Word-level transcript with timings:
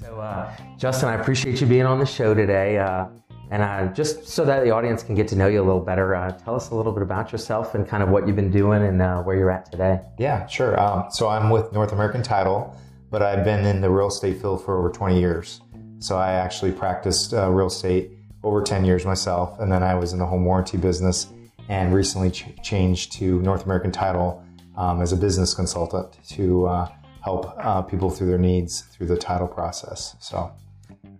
So, 0.00 0.20
uh, 0.20 0.56
Justin, 0.78 1.08
I 1.08 1.14
appreciate 1.14 1.60
you 1.60 1.66
being 1.66 1.86
on 1.86 1.98
the 1.98 2.06
show 2.06 2.34
today. 2.34 2.78
Uh, 2.78 3.06
and 3.50 3.62
uh, 3.62 3.92
just 3.92 4.26
so 4.26 4.44
that 4.44 4.64
the 4.64 4.70
audience 4.70 5.02
can 5.02 5.14
get 5.14 5.28
to 5.28 5.36
know 5.36 5.46
you 5.46 5.60
a 5.60 5.64
little 5.64 5.80
better, 5.80 6.14
uh, 6.14 6.32
tell 6.32 6.54
us 6.54 6.70
a 6.70 6.74
little 6.74 6.92
bit 6.92 7.02
about 7.02 7.30
yourself 7.30 7.74
and 7.74 7.86
kind 7.86 8.02
of 8.02 8.08
what 8.08 8.26
you've 8.26 8.36
been 8.36 8.50
doing 8.50 8.82
and 8.82 9.00
uh, 9.00 9.22
where 9.22 9.36
you're 9.36 9.50
at 9.50 9.70
today. 9.70 10.00
Yeah, 10.18 10.46
sure. 10.46 10.78
Um, 10.80 11.06
so 11.10 11.28
I'm 11.28 11.50
with 11.50 11.72
North 11.72 11.92
American 11.92 12.22
Title, 12.22 12.76
but 13.10 13.22
I've 13.22 13.44
been 13.44 13.64
in 13.64 13.80
the 13.80 13.90
real 13.90 14.08
estate 14.08 14.40
field 14.40 14.64
for 14.64 14.78
over 14.78 14.90
20 14.90 15.18
years. 15.18 15.60
So 15.98 16.16
I 16.16 16.32
actually 16.32 16.72
practiced 16.72 17.32
uh, 17.32 17.50
real 17.50 17.68
estate 17.68 18.10
over 18.42 18.62
10 18.62 18.84
years 18.84 19.04
myself, 19.04 19.58
and 19.60 19.70
then 19.70 19.82
I 19.82 19.94
was 19.94 20.12
in 20.12 20.18
the 20.18 20.26
home 20.26 20.44
warranty 20.44 20.76
business 20.76 21.28
and 21.68 21.94
recently 21.94 22.30
ch- 22.30 22.46
changed 22.62 23.12
to 23.12 23.40
North 23.42 23.64
American 23.64 23.92
Title 23.92 24.44
um, 24.76 25.00
as 25.00 25.12
a 25.12 25.16
business 25.16 25.54
consultant 25.54 26.18
to 26.28 26.66
uh, 26.66 26.88
help 27.22 27.52
uh, 27.58 27.82
people 27.82 28.10
through 28.10 28.28
their 28.28 28.38
needs 28.38 28.82
through 28.82 29.06
the 29.06 29.16
title 29.16 29.48
process. 29.48 30.16
So, 30.20 30.52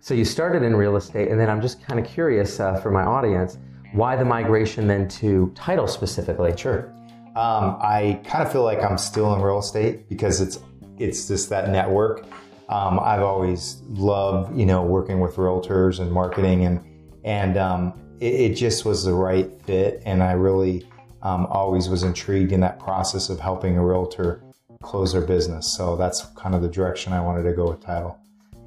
So 0.00 0.14
you 0.14 0.24
started 0.24 0.62
in 0.62 0.76
real 0.76 0.96
estate, 0.96 1.30
and 1.30 1.40
then 1.40 1.50
I'm 1.50 1.60
just 1.60 1.82
kind 1.82 1.98
of 1.98 2.06
curious 2.06 2.60
uh, 2.60 2.76
for 2.80 2.90
my 2.90 3.02
audience, 3.02 3.58
why 3.92 4.14
the 4.16 4.24
migration 4.24 4.86
then 4.86 5.08
to 5.08 5.52
title 5.54 5.88
specifically? 5.88 6.56
sure. 6.56 6.92
Um, 7.34 7.76
I 7.82 8.20
kind 8.24 8.42
of 8.42 8.50
feel 8.50 8.62
like 8.62 8.82
I'm 8.82 8.96
still 8.96 9.34
in 9.34 9.42
real 9.42 9.58
estate 9.58 10.08
because 10.08 10.40
it's 10.40 10.58
it's 10.98 11.28
just 11.28 11.50
that 11.50 11.68
network. 11.68 12.24
Um, 12.70 12.98
I've 12.98 13.20
always 13.20 13.82
loved, 13.88 14.56
you 14.58 14.64
know, 14.64 14.82
working 14.82 15.20
with 15.20 15.36
realtors 15.36 16.00
and 16.00 16.10
marketing, 16.10 16.64
and 16.64 16.80
and 17.24 17.58
um, 17.58 17.92
it, 18.20 18.34
it 18.34 18.54
just 18.54 18.86
was 18.86 19.04
the 19.04 19.12
right 19.12 19.50
fit. 19.62 20.02
And 20.06 20.22
I 20.22 20.32
really 20.32 20.88
um, 21.22 21.46
always 21.46 21.88
was 21.88 22.02
intrigued 22.02 22.52
in 22.52 22.60
that 22.60 22.78
process 22.78 23.28
of 23.28 23.40
helping 23.40 23.76
a 23.76 23.84
realtor 23.84 24.42
close 24.82 25.12
their 25.12 25.22
business. 25.22 25.74
So 25.76 25.96
that's 25.96 26.26
kind 26.36 26.54
of 26.54 26.62
the 26.62 26.68
direction 26.68 27.12
I 27.12 27.20
wanted 27.20 27.42
to 27.44 27.52
go 27.52 27.68
with 27.68 27.80
title. 27.80 28.18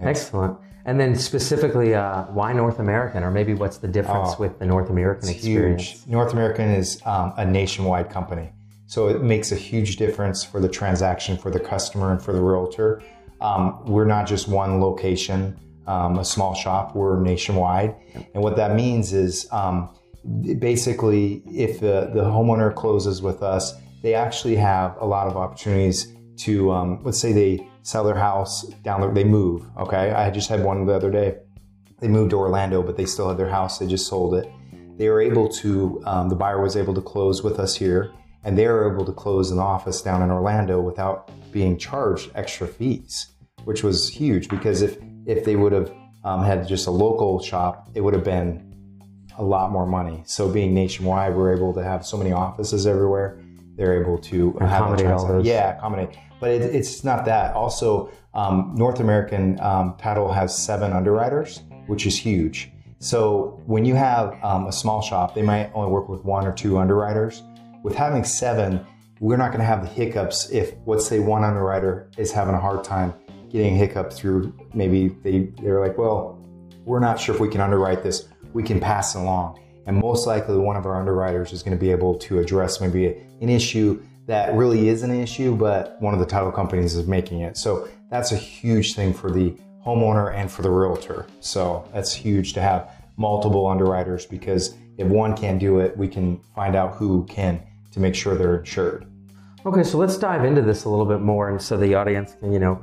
Excellent. 0.02 0.58
And 0.86 1.00
then 1.00 1.16
specifically, 1.16 1.94
uh, 1.94 2.24
why 2.26 2.52
North 2.54 2.80
American, 2.80 3.24
or 3.24 3.32
maybe 3.32 3.54
what's 3.54 3.78
the 3.78 3.88
difference 3.88 4.30
Oh, 4.34 4.38
with 4.40 4.60
the 4.60 4.66
North 4.66 4.90
American 4.90 5.30
experience? 5.30 5.90
huge. 5.90 6.08
North 6.08 6.34
American 6.34 6.70
is 6.70 7.02
um, 7.06 7.34
a 7.38 7.46
nationwide 7.46 8.10
company, 8.10 8.50
so 8.88 9.08
it 9.10 9.22
makes 9.22 9.52
a 9.52 9.56
huge 9.56 9.98
difference 9.98 10.44
for 10.44 10.60
the 10.60 10.70
transaction 10.70 11.38
for 11.38 11.52
the 11.52 11.60
customer 11.60 12.12
and 12.12 12.22
for 12.22 12.34
the 12.34 12.42
realtor. 12.42 13.04
Um, 13.40 13.86
we're 13.86 14.06
not 14.06 14.26
just 14.26 14.48
one 14.48 14.82
location, 14.82 15.58
um, 15.86 16.18
a 16.18 16.26
small 16.26 16.56
shop. 16.56 16.96
We're 16.96 17.20
nationwide, 17.20 17.96
and 18.34 18.42
what 18.42 18.56
that 18.56 18.74
means 18.76 19.14
is 19.14 19.48
um, 19.52 19.90
basically, 20.60 21.44
if 21.48 21.80
the, 21.80 22.12
the 22.14 22.24
homeowner 22.24 22.74
closes 22.74 23.22
with 23.22 23.42
us, 23.44 23.74
they 24.02 24.14
actually 24.14 24.56
have 24.56 24.96
a 25.00 25.06
lot 25.06 25.28
of 25.28 25.36
opportunities 25.36 26.14
to, 26.38 26.72
um, 26.72 27.00
let's 27.04 27.20
say 27.20 27.34
they 27.34 27.68
sell 27.82 28.04
their 28.04 28.16
house 28.16 28.64
down 28.84 29.02
there, 29.02 29.12
they 29.12 29.24
move. 29.24 29.66
Okay, 29.78 30.12
I 30.12 30.30
just 30.30 30.50
had 30.50 30.64
one 30.64 30.86
the 30.86 30.94
other 30.94 31.12
day 31.12 31.38
they 32.00 32.08
moved 32.08 32.32
to 32.32 32.38
Orlando, 32.38 32.82
but 32.82 32.98
they 32.98 33.06
still 33.06 33.28
had 33.28 33.38
their 33.38 33.50
house. 33.50 33.78
They 33.78 33.88
just 33.88 34.08
sold 34.08 34.34
it. 34.36 34.50
They 34.98 35.10
were 35.10 35.22
able 35.22 35.50
to, 35.50 36.02
um, 36.06 36.30
the 36.30 36.36
buyer 36.36 36.62
was 36.62 36.76
able 36.76 36.94
to 36.94 37.02
close 37.02 37.44
with 37.44 37.60
us 37.60 37.76
here, 37.76 38.12
and 38.44 38.58
they 38.58 38.68
were 38.68 38.92
able 38.92 39.06
to 39.06 39.12
close 39.12 39.52
an 39.52 39.60
office 39.60 40.02
down 40.02 40.22
in 40.22 40.32
Orlando 40.32 40.80
without 40.82 41.32
being 41.52 41.78
charged 41.78 42.32
extra 42.36 42.68
fees, 42.68 43.28
which 43.64 43.84
was 43.84 44.10
huge 44.10 44.48
because 44.50 44.82
if, 44.82 44.98
if 45.26 45.44
they 45.46 45.56
would 45.56 45.72
have 45.72 45.92
um, 46.24 46.44
had 46.44 46.68
just 46.68 46.88
a 46.88 46.92
local 46.92 47.42
shop, 47.42 47.90
it 47.96 48.02
would 48.02 48.14
have 48.14 48.24
been 48.24 48.69
a 49.38 49.44
lot 49.44 49.72
more 49.72 49.86
money. 49.86 50.24
So 50.26 50.50
being 50.50 50.74
nationwide, 50.74 51.36
we're 51.36 51.56
able 51.56 51.74
to 51.74 51.84
have 51.84 52.06
so 52.06 52.18
many 52.18 52.32
offices 52.32 52.86
everywhere. 52.88 53.42
They're 53.76 54.02
able 54.02 54.18
to 54.18 54.52
have 54.60 54.82
Accommodate 54.82 55.08
all 55.08 55.28
those. 55.28 55.46
Yeah, 55.46 55.78
accommodate. 55.78 56.10
But 56.40 56.52
it, 56.52 56.76
it's 56.76 57.04
not 57.04 57.26
that. 57.26 57.54
Also, 57.54 58.12
um, 58.34 58.74
North 58.76 59.00
American 59.00 59.60
um, 59.62 59.96
Title 59.98 60.32
has 60.32 60.58
seven 60.58 60.92
underwriters, 60.94 61.62
which 61.88 62.06
is 62.06 62.18
huge. 62.18 62.72
So 63.00 63.62
when 63.66 63.86
you 63.86 63.96
have 63.96 64.38
um, 64.44 64.68
a 64.68 64.72
small 64.72 65.02
shop, 65.02 65.34
they 65.34 65.42
might 65.42 65.72
only 65.74 65.90
work 65.90 66.10
with 66.10 66.24
one 66.26 66.46
or 66.46 66.52
two 66.52 66.78
underwriters. 66.78 67.44
With 67.84 67.96
having 67.96 68.26
seven, 68.26 68.86
we're 69.22 69.38
not 69.38 69.48
going 69.48 69.60
to 69.60 69.66
have 69.66 69.82
the 69.82 69.88
hiccups 69.88 70.50
if, 70.50 70.74
let's 70.86 71.06
say, 71.06 71.20
one 71.20 71.44
underwriter 71.44 72.10
is 72.18 72.32
having 72.32 72.56
a 72.56 72.60
hard 72.60 72.84
time 72.84 73.14
getting 73.50 73.76
a 73.76 73.78
hiccup 73.78 74.14
through. 74.14 74.54
Maybe 74.74 75.10
they 75.24 75.52
they're 75.62 75.80
like, 75.80 75.98
well, 75.98 76.40
we're 76.86 77.00
not 77.00 77.20
sure 77.20 77.36
if 77.36 77.42
we 77.42 77.50
can 77.50 77.62
underwrite 77.62 78.04
this. 78.04 78.29
We 78.54 78.64
can 78.64 78.80
pass 78.80 79.16
along. 79.16 79.60
And 79.86 79.98
most 79.98 80.28
likely, 80.28 80.58
one 80.58 80.76
of 80.76 80.86
our 80.86 81.00
underwriters 81.00 81.52
is 81.54 81.64
going 81.64 81.78
to 81.78 81.80
be 81.80 81.92
able 81.92 82.16
to 82.20 82.40
address 82.40 82.80
maybe 82.82 83.08
an 83.42 83.50
issue 83.50 84.02
that 84.28 84.54
really 84.54 84.90
is 84.90 85.02
an 85.02 85.12
issue, 85.12 85.56
but 85.56 86.00
one 86.02 86.14
of 86.14 86.20
the 86.20 86.26
title 86.26 86.52
companies 86.52 86.96
is 86.96 87.08
making 87.08 87.42
it. 87.42 87.58
So 87.58 87.90
that's 88.12 88.32
a 88.32 88.36
huge 88.36 88.94
thing 88.94 89.14
for 89.14 89.32
the 89.32 89.56
homeowner 89.84 90.36
and 90.36 90.52
for 90.52 90.62
the 90.62 90.70
realtor. 90.70 91.26
So 91.40 91.90
that's 91.92 92.14
huge 92.14 92.54
to 92.54 92.62
have 92.62 92.92
multiple 93.18 93.66
underwriters 93.66 94.26
because 94.26 94.76
if 95.00 95.08
one 95.08 95.36
can't 95.36 95.60
do 95.60 95.80
it, 95.80 95.98
we 95.98 96.08
can 96.08 96.40
find 96.54 96.76
out 96.76 96.96
who 96.96 97.26
can 97.26 97.62
to 97.92 98.00
make 98.00 98.14
sure 98.14 98.36
they're 98.36 98.60
insured. 98.60 99.08
Okay, 99.66 99.84
so 99.84 99.98
let's 99.98 100.18
dive 100.18 100.46
into 100.46 100.62
this 100.62 100.86
a 100.86 100.90
little 100.90 101.06
bit 101.06 101.20
more, 101.20 101.50
and 101.50 101.62
so 101.62 101.76
the 101.76 101.96
audience 101.96 102.36
can, 102.40 102.54
you 102.54 102.60
know, 102.60 102.82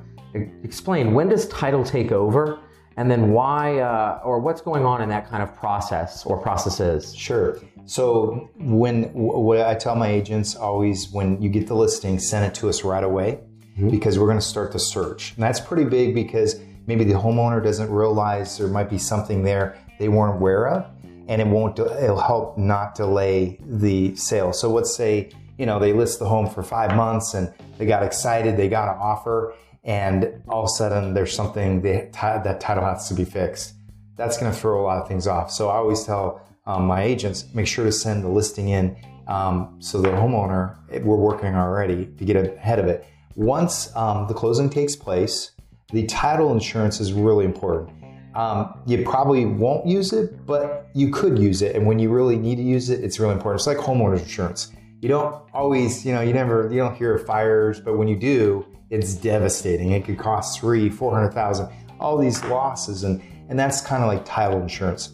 explain 0.63 1.15
when 1.15 1.29
does 1.29 1.49
title 1.49 1.85
take 1.85 2.13
over, 2.13 2.59
and 2.97 3.11
then 3.11 3.33
why, 3.33 3.79
uh, 3.81 4.21
or 4.25 4.41
what's 4.41 4.61
going 4.61 4.85
on 4.85 5.03
in 5.03 5.09
that 5.11 5.29
kind 5.29 5.43
of 5.43 5.55
process 5.55 6.25
or 6.25 6.41
processes. 6.41 7.15
Sure. 7.15 7.59
So 7.85 8.51
when 8.57 9.05
what 9.13 9.61
I 9.61 9.75
tell 9.75 9.95
my 9.95 10.09
agents 10.09 10.57
always 10.57 11.11
when 11.11 11.41
you 11.41 11.49
get 11.49 11.67
the 11.69 11.75
listing, 11.75 12.19
send 12.19 12.45
it 12.45 12.55
to 12.57 12.69
us 12.69 12.83
right 12.83 13.05
away 13.05 13.41
because 13.91 14.19
we're 14.19 14.27
going 14.27 14.39
to 14.39 14.45
start 14.45 14.73
the 14.73 14.79
search. 14.79 15.35
And 15.35 15.43
that's 15.43 15.61
pretty 15.61 15.85
big 15.85 16.15
because 16.15 16.59
maybe 16.87 17.05
the 17.05 17.15
homeowner 17.15 17.63
doesn't 17.63 17.91
realize 17.91 18.59
there 18.59 18.69
might 18.69 18.91
be 18.91 18.99
something 18.99 19.43
there 19.43 19.79
they 19.99 20.09
weren't 20.09 20.37
aware 20.37 20.69
of, 20.69 20.91
and 21.29 21.41
it 21.41 21.47
won't. 21.47 21.79
It'll 21.79 22.21
help 22.21 22.59
not 22.59 22.95
delay 22.95 23.59
the 23.65 24.15
sale. 24.17 24.53
So 24.53 24.71
let's 24.71 24.95
say 24.95 25.31
you 25.59 25.67
know 25.67 25.79
they 25.79 25.93
list 25.93 26.19
the 26.19 26.29
home 26.29 26.49
for 26.49 26.63
five 26.63 26.95
months 26.95 27.35
and 27.35 27.53
they 27.79 27.87
got 27.87 28.03
excited, 28.03 28.57
they 28.57 28.69
got 28.69 28.89
an 28.89 29.01
offer, 29.01 29.55
and 29.87 30.43
all 30.49 30.63
of 30.63 30.67
a 30.67 30.69
sudden 30.69 31.15
there's 31.15 31.35
something 31.35 31.81
they, 31.81 32.11
that 32.21 32.61
title 32.61 32.85
has 32.85 33.09
to 33.09 33.15
be 33.15 33.25
fixed 33.25 33.77
that's 34.17 34.39
going 34.39 34.51
to 34.51 34.59
throw 34.59 34.81
a 34.81 34.85
lot 34.85 35.01
of 35.01 35.07
things 35.07 35.27
off. 35.27 35.51
So 35.51 35.69
I 35.69 35.77
always 35.77 36.05
tell 36.05 36.41
um, 36.67 36.87
my 36.87 37.03
agents 37.03 37.45
make 37.55 37.67
sure 37.67 37.85
to 37.85 37.93
send 37.93 38.25
the 38.25 38.29
listing 38.29 38.71
in 38.71 38.97
um, 39.29 39.77
so 39.79 40.01
the 40.01 40.09
homeowner 40.09 40.77
we're 41.05 41.17
working 41.17 41.55
already 41.55 42.07
to 42.07 42.25
get 42.25 42.37
ahead 42.37 42.79
of 42.79 42.87
it. 42.87 43.05
Once 43.35 43.95
um, 43.95 44.27
the 44.27 44.35
closing 44.35 44.71
takes 44.71 44.97
place, 44.97 45.53
the 45.93 46.07
title 46.07 46.53
insurance 46.53 47.01
is 47.01 47.13
really 47.13 47.45
important. 47.45 47.91
Um, 48.35 48.81
you 48.87 49.03
probably 49.03 49.47
won't 49.47 49.87
use 49.87 50.13
it, 50.13 50.45
but 50.47 50.89
you 50.95 51.11
could 51.11 51.39
use 51.39 51.63
it, 51.63 51.75
and 51.75 51.87
when 51.87 51.99
you 51.99 52.11
really 52.11 52.37
need 52.37 52.57
to 52.57 52.63
use 52.63 52.91
it, 52.91 53.03
it's 53.03 53.19
really 53.19 53.33
important. 53.33 53.61
It's 53.61 53.67
like 53.67 53.79
homeowners 53.79 54.21
insurance. 54.21 54.73
You 55.01 55.09
don't 55.09 55.43
always, 55.55 56.05
you 56.05 56.13
know, 56.13 56.21
you 56.21 56.33
never, 56.33 56.69
you 56.71 56.79
don't 56.79 56.95
hear 56.95 57.15
of 57.15 57.27
fires, 57.27 57.81
but 57.81 57.97
when 57.97 58.09
you 58.09 58.17
do, 58.17 58.67
it's 58.91 59.15
devastating. 59.15 59.93
It 59.93 60.05
could 60.05 60.19
cost 60.19 60.61
three, 60.61 60.89
four 60.89 61.13
hundred 61.13 61.33
thousand, 61.33 61.69
all 62.01 62.17
these 62.19 62.43
losses, 62.45 63.05
and 63.05 63.23
and 63.49 63.59
that's 63.59 63.81
kind 63.81 64.03
of 64.03 64.09
like 64.09 64.25
title 64.25 64.61
insurance. 64.61 65.13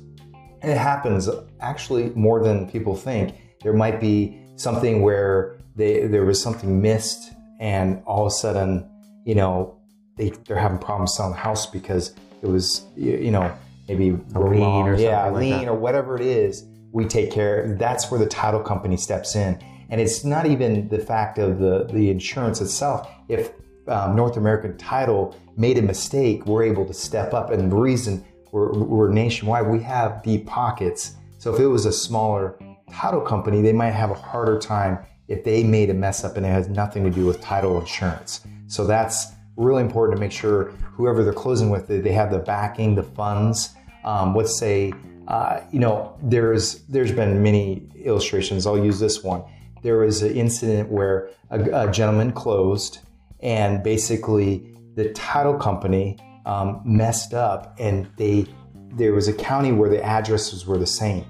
And 0.63 0.71
it 0.71 0.79
happens 0.79 1.29
actually 1.61 2.11
more 2.11 2.43
than 2.43 2.71
people 2.71 2.97
think. 2.97 3.35
There 3.63 3.73
might 3.73 4.01
be 4.01 4.39
something 4.57 5.03
where 5.03 5.59
they 5.77 6.07
there 6.07 6.25
was 6.25 6.41
something 6.43 6.81
missed, 6.81 7.33
and 7.61 8.03
all 8.07 8.23
of 8.23 8.29
a 8.29 8.35
sudden, 8.35 8.89
you 9.25 9.35
know, 9.35 9.79
they 10.17 10.31
they're 10.47 10.59
having 10.59 10.79
problems 10.79 11.17
selling 11.17 11.33
the 11.33 11.39
house 11.39 11.67
because 11.67 12.15
it 12.43 12.47
was 12.49 12.85
you, 12.97 13.31
know 13.31 13.55
maybe 13.89 14.11
A 14.35 14.41
lien 14.41 14.87
or 14.87 14.97
yeah 14.97 15.25
something 15.25 15.35
like 15.35 15.41
lien 15.41 15.59
that. 15.67 15.69
or 15.69 15.75
whatever 15.75 16.17
it 16.17 16.23
is. 16.23 16.65
We 16.93 17.07
take 17.07 17.31
care. 17.31 17.75
That's 17.79 18.11
where 18.11 18.21
the 18.21 18.27
title 18.27 18.61
company 18.61 18.99
steps 18.99 19.35
in, 19.35 19.59
and 19.89 20.01
it's 20.01 20.25
not 20.25 20.45
even 20.47 20.89
the 20.89 20.99
fact 20.99 21.39
of 21.39 21.59
the 21.59 21.89
the 21.91 22.11
insurance 22.11 22.61
itself. 22.61 23.09
If 23.29 23.51
um, 23.89 24.17
North 24.17 24.37
American 24.37 24.77
Title 24.77 25.37
made 25.57 25.79
a 25.79 25.83
mistake, 25.83 26.47
we're 26.47 26.65
able 26.65 26.85
to 26.87 26.95
step 26.95 27.35
up. 27.35 27.51
And 27.51 27.71
the 27.71 27.77
reason 27.77 28.25
we're, 28.53 28.73
we're 28.73 29.11
nationwide, 29.11 29.67
we 29.67 29.83
have 29.83 30.23
deep 30.23 30.47
pockets. 30.47 31.15
So 31.39 31.55
if 31.55 31.61
it 31.61 31.67
was 31.67 31.87
a 31.87 31.93
smaller 31.93 32.59
title 32.93 33.21
company, 33.21 33.63
they 33.63 33.73
might 33.73 33.91
have 33.91 34.11
a 34.11 34.15
harder 34.15 34.59
time 34.59 34.99
if 35.29 35.45
they 35.45 35.65
made 35.65 35.91
a 35.91 35.95
mess 35.95 36.25
up 36.25 36.37
and 36.37 36.45
it 36.45 36.51
has 36.51 36.69
nothing 36.69 37.05
to 37.05 37.11
do 37.11 37.25
with 37.27 37.41
title 37.41 37.81
insurance. 37.81 38.43
So 38.67 38.87
that's 38.87 39.33
really 39.57 39.83
important 39.83 40.17
to 40.17 40.21
make 40.21 40.33
sure 40.33 40.73
whoever 40.95 41.25
they're 41.25 41.33
closing 41.33 41.71
with, 41.71 41.89
they 41.89 42.13
have 42.13 42.31
the 42.31 42.39
backing, 42.39 42.95
the 42.95 43.03
funds. 43.03 43.71
Um, 44.05 44.35
let's 44.35 44.57
say, 44.59 44.93
uh, 45.29 45.61
you 45.71 45.79
know, 45.79 46.17
there's 46.23 46.83
there's 46.85 47.13
been 47.13 47.43
many 47.43 47.89
illustrations. 47.97 48.67
I'll 48.67 48.83
use 48.83 48.99
this 48.99 49.23
one. 49.23 49.43
There 49.83 49.99
was 49.99 50.23
an 50.23 50.35
incident 50.35 50.91
where 50.91 51.31
a, 51.51 51.87
a 51.87 51.91
gentleman 51.91 52.33
closed, 52.33 53.01
and 53.43 53.83
basically 53.83 54.77
the 54.95 55.13
title 55.13 55.55
company 55.55 56.19
um, 56.47 56.81
messed 56.85 57.35
up, 57.35 57.75
and 57.79 58.09
they 58.17 58.47
there 58.95 59.13
was 59.13 59.27
a 59.27 59.33
county 59.33 59.73
where 59.73 59.89
the 59.89 60.03
addresses 60.03 60.67
were 60.67 60.79
the 60.79 60.87
same. 60.87 61.25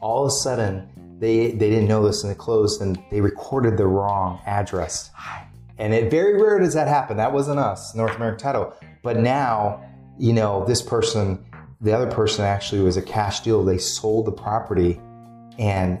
All 0.00 0.24
of 0.24 0.28
a 0.28 0.30
sudden, 0.30 0.88
they 1.18 1.50
they 1.52 1.70
didn't 1.70 1.88
know 1.88 2.06
this, 2.06 2.22
and 2.22 2.30
they 2.30 2.36
closed, 2.36 2.80
and 2.80 2.98
they 3.10 3.20
recorded 3.20 3.76
the 3.76 3.86
wrong 3.86 4.40
address. 4.46 5.10
And 5.78 5.92
it 5.92 6.10
very 6.10 6.40
rare 6.40 6.58
does 6.58 6.74
that 6.74 6.88
happen. 6.88 7.18
That 7.18 7.32
wasn't 7.32 7.58
us, 7.58 7.94
North 7.94 8.16
American 8.16 8.38
Title. 8.38 8.72
But 9.02 9.18
now, 9.18 9.84
you 10.18 10.32
know, 10.32 10.64
this 10.64 10.80
person, 10.80 11.44
the 11.82 11.92
other 11.92 12.10
person 12.10 12.46
actually 12.46 12.80
was 12.80 12.96
a 12.96 13.02
cash 13.02 13.40
deal. 13.40 13.62
They 13.62 13.76
sold 13.76 14.26
the 14.26 14.32
property 14.32 14.98
and 15.58 15.98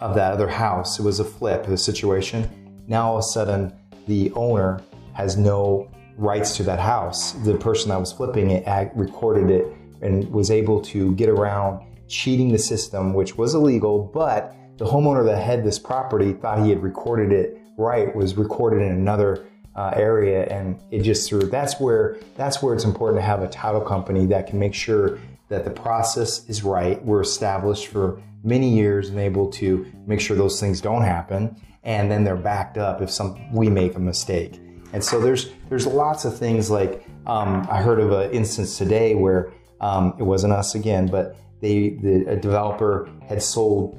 of 0.00 0.14
that 0.14 0.32
other 0.32 0.48
house. 0.48 0.98
It 0.98 1.02
was 1.02 1.18
a 1.18 1.24
flip, 1.24 1.66
a 1.66 1.76
situation. 1.76 2.84
Now 2.86 3.10
all 3.10 3.18
of 3.18 3.20
a 3.20 3.22
sudden, 3.22 3.72
the 4.06 4.30
owner 4.32 4.82
has 5.14 5.36
no 5.36 5.90
rights 6.16 6.56
to 6.56 6.62
that 6.64 6.78
house. 6.78 7.32
The 7.32 7.56
person 7.56 7.88
that 7.90 7.98
was 7.98 8.12
flipping 8.12 8.50
it 8.50 8.92
recorded 8.94 9.50
it 9.50 9.66
and 10.02 10.28
was 10.30 10.50
able 10.50 10.80
to 10.82 11.14
get 11.14 11.28
around 11.28 11.86
cheating 12.08 12.52
the 12.52 12.58
system, 12.58 13.14
which 13.14 13.36
was 13.36 13.54
illegal, 13.54 14.10
but 14.12 14.54
the 14.76 14.84
homeowner 14.84 15.24
that 15.24 15.42
had 15.42 15.64
this 15.64 15.78
property 15.78 16.32
thought 16.32 16.62
he 16.62 16.70
had 16.70 16.82
recorded 16.82 17.32
it 17.32 17.58
right, 17.78 18.14
was 18.14 18.36
recorded 18.36 18.82
in 18.82 18.92
another 18.92 19.46
uh, 19.76 19.92
area, 19.94 20.44
and 20.46 20.78
it 20.90 21.02
just 21.02 21.28
threw. 21.28 21.40
That's 21.40 21.80
where 21.80 22.18
that's 22.36 22.62
where 22.62 22.74
it's 22.74 22.84
important 22.84 23.18
to 23.18 23.26
have 23.26 23.42
a 23.42 23.48
title 23.48 23.80
company 23.80 24.26
that 24.26 24.46
can 24.46 24.58
make 24.58 24.74
sure 24.74 25.18
that 25.48 25.64
the 25.64 25.70
process 25.70 26.48
is 26.48 26.62
right. 26.62 27.02
We're 27.04 27.22
established 27.22 27.86
for 27.86 28.20
many 28.44 28.74
years 28.74 29.08
and 29.08 29.18
able 29.18 29.50
to 29.52 29.86
make 30.06 30.20
sure 30.20 30.36
those 30.36 30.60
things 30.60 30.80
don't 30.80 31.02
happen, 31.02 31.56
and 31.84 32.10
then 32.10 32.24
they're 32.24 32.36
backed 32.36 32.78
up 32.78 33.02
if 33.02 33.10
some 33.10 33.52
we 33.52 33.68
make 33.68 33.94
a 33.96 34.00
mistake. 34.00 34.60
And 34.92 35.02
so 35.02 35.20
there's 35.20 35.50
there's 35.68 35.86
lots 35.86 36.24
of 36.24 36.38
things 36.38 36.70
like 36.70 37.06
um, 37.26 37.66
I 37.70 37.82
heard 37.82 38.00
of 38.00 38.12
an 38.12 38.30
instance 38.30 38.78
today 38.78 39.14
where 39.14 39.52
um, 39.80 40.14
it 40.18 40.22
wasn't 40.22 40.52
us 40.52 40.74
again, 40.74 41.06
but 41.06 41.36
they 41.60 41.90
the 41.90 42.24
a 42.28 42.36
developer 42.36 43.08
had 43.28 43.42
sold 43.42 43.98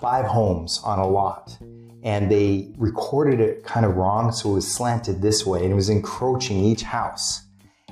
five 0.00 0.24
homes 0.24 0.80
on 0.84 0.98
a 0.98 1.06
lot, 1.06 1.58
and 2.02 2.30
they 2.30 2.72
recorded 2.76 3.40
it 3.40 3.64
kind 3.64 3.84
of 3.84 3.96
wrong, 3.96 4.30
so 4.30 4.50
it 4.50 4.54
was 4.54 4.72
slanted 4.72 5.20
this 5.20 5.44
way, 5.44 5.62
and 5.62 5.72
it 5.72 5.74
was 5.74 5.88
encroaching 5.88 6.58
each 6.58 6.82
house. 6.82 7.42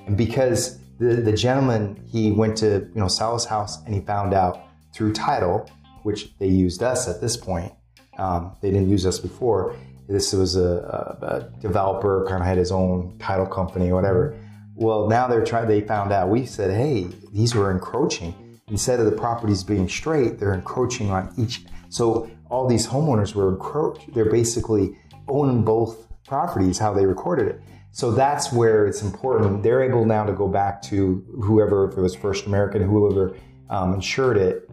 And 0.06 0.16
because 0.16 0.78
the 0.98 1.16
the 1.16 1.32
gentleman 1.32 2.02
he 2.06 2.30
went 2.30 2.56
to 2.58 2.88
you 2.94 3.00
know 3.00 3.08
sell 3.08 3.34
his 3.34 3.44
house, 3.44 3.82
and 3.84 3.94
he 3.94 4.00
found 4.00 4.32
out 4.32 4.62
through 4.94 5.12
title, 5.12 5.68
which 6.02 6.36
they 6.38 6.48
used 6.48 6.82
us 6.82 7.08
at 7.08 7.20
this 7.20 7.36
point. 7.36 7.72
Um, 8.18 8.52
they 8.60 8.70
didn't 8.70 8.90
use 8.90 9.06
us 9.06 9.18
before 9.18 9.76
this 10.08 10.32
was 10.32 10.56
a, 10.56 11.18
a, 11.22 11.60
developer, 11.60 12.24
kind 12.26 12.40
of 12.40 12.46
had 12.46 12.56
his 12.56 12.72
own 12.72 13.16
title 13.18 13.46
company 13.46 13.90
or 13.90 13.94
whatever. 13.94 14.38
Well, 14.74 15.06
now 15.06 15.28
they're 15.28 15.44
trying. 15.44 15.68
They 15.68 15.82
found 15.82 16.12
out. 16.12 16.30
We 16.30 16.46
said, 16.46 16.70
hey, 16.70 17.08
these 17.32 17.54
were 17.54 17.70
encroaching. 17.70 18.60
Instead 18.68 19.00
of 19.00 19.06
the 19.06 19.12
properties 19.12 19.62
being 19.62 19.88
straight, 19.88 20.38
they're 20.38 20.54
encroaching 20.54 21.10
on 21.10 21.32
each. 21.36 21.64
So 21.90 22.30
all 22.50 22.66
these 22.66 22.86
homeowners 22.86 23.34
were 23.34 23.50
encroached. 23.50 24.14
They're 24.14 24.30
basically 24.30 24.96
owning 25.26 25.62
both 25.62 26.06
properties. 26.26 26.78
How 26.78 26.94
they 26.94 27.04
recorded 27.04 27.48
it. 27.48 27.60
So 27.90 28.10
that's 28.10 28.52
where 28.52 28.86
it's 28.86 29.02
important. 29.02 29.62
They're 29.62 29.82
able 29.82 30.06
now 30.06 30.24
to 30.24 30.32
go 30.32 30.48
back 30.48 30.80
to 30.82 31.24
whoever, 31.42 31.90
if 31.90 31.98
it 31.98 32.00
was 32.00 32.14
First 32.14 32.46
American, 32.46 32.82
whoever 32.82 33.36
um, 33.68 33.94
insured 33.94 34.36
it, 34.36 34.70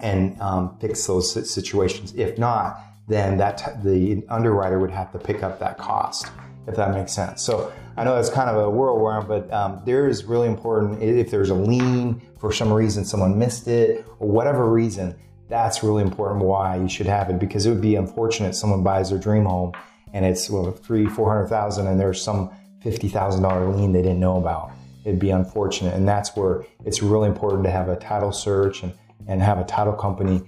and 0.00 0.40
um, 0.40 0.76
fix 0.78 1.06
those 1.06 1.52
situations. 1.52 2.14
If 2.16 2.38
not, 2.38 2.80
then 3.08 3.38
that 3.38 3.82
the 3.82 4.24
underwriter 4.28 4.78
would 4.78 4.90
have 4.90 5.12
to 5.12 5.18
pick 5.18 5.42
up 5.42 5.58
that 5.60 5.78
cost, 5.78 6.26
if 6.66 6.76
that 6.76 6.92
makes 6.92 7.12
sense. 7.12 7.42
So 7.42 7.72
I 7.96 8.04
know 8.04 8.16
it's 8.16 8.30
kind 8.30 8.50
of 8.50 8.56
a 8.56 8.70
whirlwind, 8.70 9.28
but 9.28 9.52
um, 9.52 9.82
there 9.84 10.08
is 10.08 10.24
really 10.24 10.48
important 10.48 11.02
if 11.02 11.30
there's 11.30 11.50
a 11.50 11.54
lien 11.54 12.20
for 12.38 12.52
some 12.52 12.72
reason, 12.72 13.04
someone 13.04 13.38
missed 13.38 13.68
it, 13.68 14.04
or 14.18 14.28
whatever 14.28 14.70
reason, 14.70 15.14
that's 15.48 15.82
really 15.82 16.02
important 16.02 16.44
why 16.44 16.76
you 16.76 16.88
should 16.88 17.06
have 17.06 17.30
it 17.30 17.38
because 17.38 17.66
it 17.66 17.70
would 17.70 17.80
be 17.80 17.94
unfortunate 17.94 18.54
someone 18.54 18.82
buys 18.82 19.10
their 19.10 19.18
dream 19.18 19.44
home 19.44 19.72
and 20.12 20.24
it's 20.24 20.48
well 20.48 20.70
three, 20.72 21.06
four 21.06 21.30
hundred 21.30 21.48
thousand, 21.48 21.86
and 21.86 22.00
there's 22.00 22.22
some 22.22 22.50
fifty 22.80 23.08
thousand 23.08 23.42
dollar 23.42 23.68
lien 23.68 23.92
they 23.92 24.02
didn't 24.02 24.20
know 24.20 24.38
about. 24.38 24.70
It'd 25.04 25.20
be 25.20 25.30
unfortunate, 25.30 25.94
and 25.94 26.08
that's 26.08 26.34
where 26.34 26.64
it's 26.84 27.02
really 27.02 27.28
important 27.28 27.64
to 27.64 27.70
have 27.70 27.88
a 27.88 27.96
title 27.96 28.32
search 28.32 28.82
and 28.82 28.92
and 29.26 29.42
have 29.42 29.58
a 29.58 29.64
title 29.64 29.94
company 29.94 30.42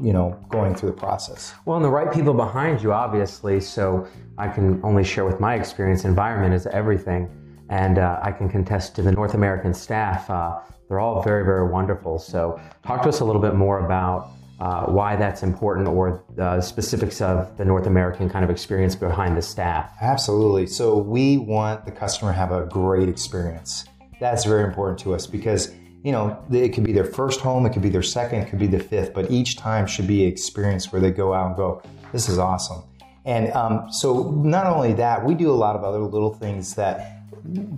you 0.00 0.12
know, 0.12 0.38
going 0.48 0.74
through 0.74 0.90
the 0.90 0.96
process. 0.96 1.54
Well, 1.64 1.76
and 1.76 1.84
the 1.84 1.90
right 1.90 2.12
people 2.12 2.34
behind 2.34 2.82
you, 2.82 2.92
obviously. 2.92 3.60
So 3.60 4.06
I 4.38 4.48
can 4.48 4.80
only 4.82 5.04
share 5.04 5.24
with 5.24 5.40
my 5.40 5.54
experience. 5.54 6.04
Environment 6.04 6.54
is 6.54 6.66
everything, 6.68 7.28
and 7.68 7.98
uh, 7.98 8.20
I 8.22 8.32
can 8.32 8.48
contest 8.48 8.96
to 8.96 9.02
the 9.02 9.12
North 9.12 9.34
American 9.34 9.74
staff. 9.74 10.30
Uh, 10.30 10.58
they're 10.88 11.00
all 11.00 11.22
very, 11.22 11.44
very 11.44 11.68
wonderful. 11.68 12.18
So 12.18 12.58
talk 12.84 13.02
to 13.02 13.10
us 13.10 13.20
a 13.20 13.24
little 13.24 13.42
bit 13.42 13.54
more 13.54 13.84
about 13.84 14.30
uh, 14.58 14.86
why 14.86 15.16
that's 15.16 15.42
important 15.42 15.86
or 15.86 16.24
the 16.34 16.60
specifics 16.60 17.20
of 17.20 17.56
the 17.58 17.64
North 17.64 17.86
American 17.86 18.28
kind 18.28 18.44
of 18.44 18.50
experience 18.50 18.96
behind 18.96 19.36
the 19.36 19.42
staff. 19.42 19.92
Absolutely. 20.00 20.66
So 20.66 20.96
we 20.96 21.38
want 21.38 21.84
the 21.84 21.92
customer 21.92 22.32
to 22.32 22.38
have 22.38 22.52
a 22.52 22.64
great 22.66 23.08
experience. 23.08 23.84
That's 24.18 24.44
very 24.44 24.64
important 24.64 24.98
to 25.00 25.14
us 25.14 25.26
because 25.26 25.72
you 26.02 26.12
know, 26.12 26.42
it 26.50 26.70
could 26.70 26.84
be 26.84 26.92
their 26.92 27.04
first 27.04 27.40
home, 27.40 27.66
it 27.66 27.72
could 27.72 27.82
be 27.82 27.88
their 27.88 28.02
second, 28.02 28.40
it 28.40 28.48
could 28.48 28.58
be 28.58 28.66
the 28.66 28.78
fifth, 28.78 29.12
but 29.12 29.30
each 29.30 29.56
time 29.56 29.86
should 29.86 30.06
be 30.06 30.24
an 30.24 30.32
experience 30.32 30.92
where 30.92 31.00
they 31.00 31.10
go 31.10 31.34
out 31.34 31.48
and 31.48 31.56
go, 31.56 31.82
this 32.12 32.28
is 32.28 32.38
awesome. 32.38 32.82
And 33.24 33.52
um, 33.52 33.92
so, 33.92 34.30
not 34.30 34.66
only 34.66 34.94
that, 34.94 35.24
we 35.24 35.34
do 35.34 35.50
a 35.50 35.54
lot 35.54 35.76
of 35.76 35.84
other 35.84 35.98
little 35.98 36.32
things 36.32 36.74
that 36.76 37.18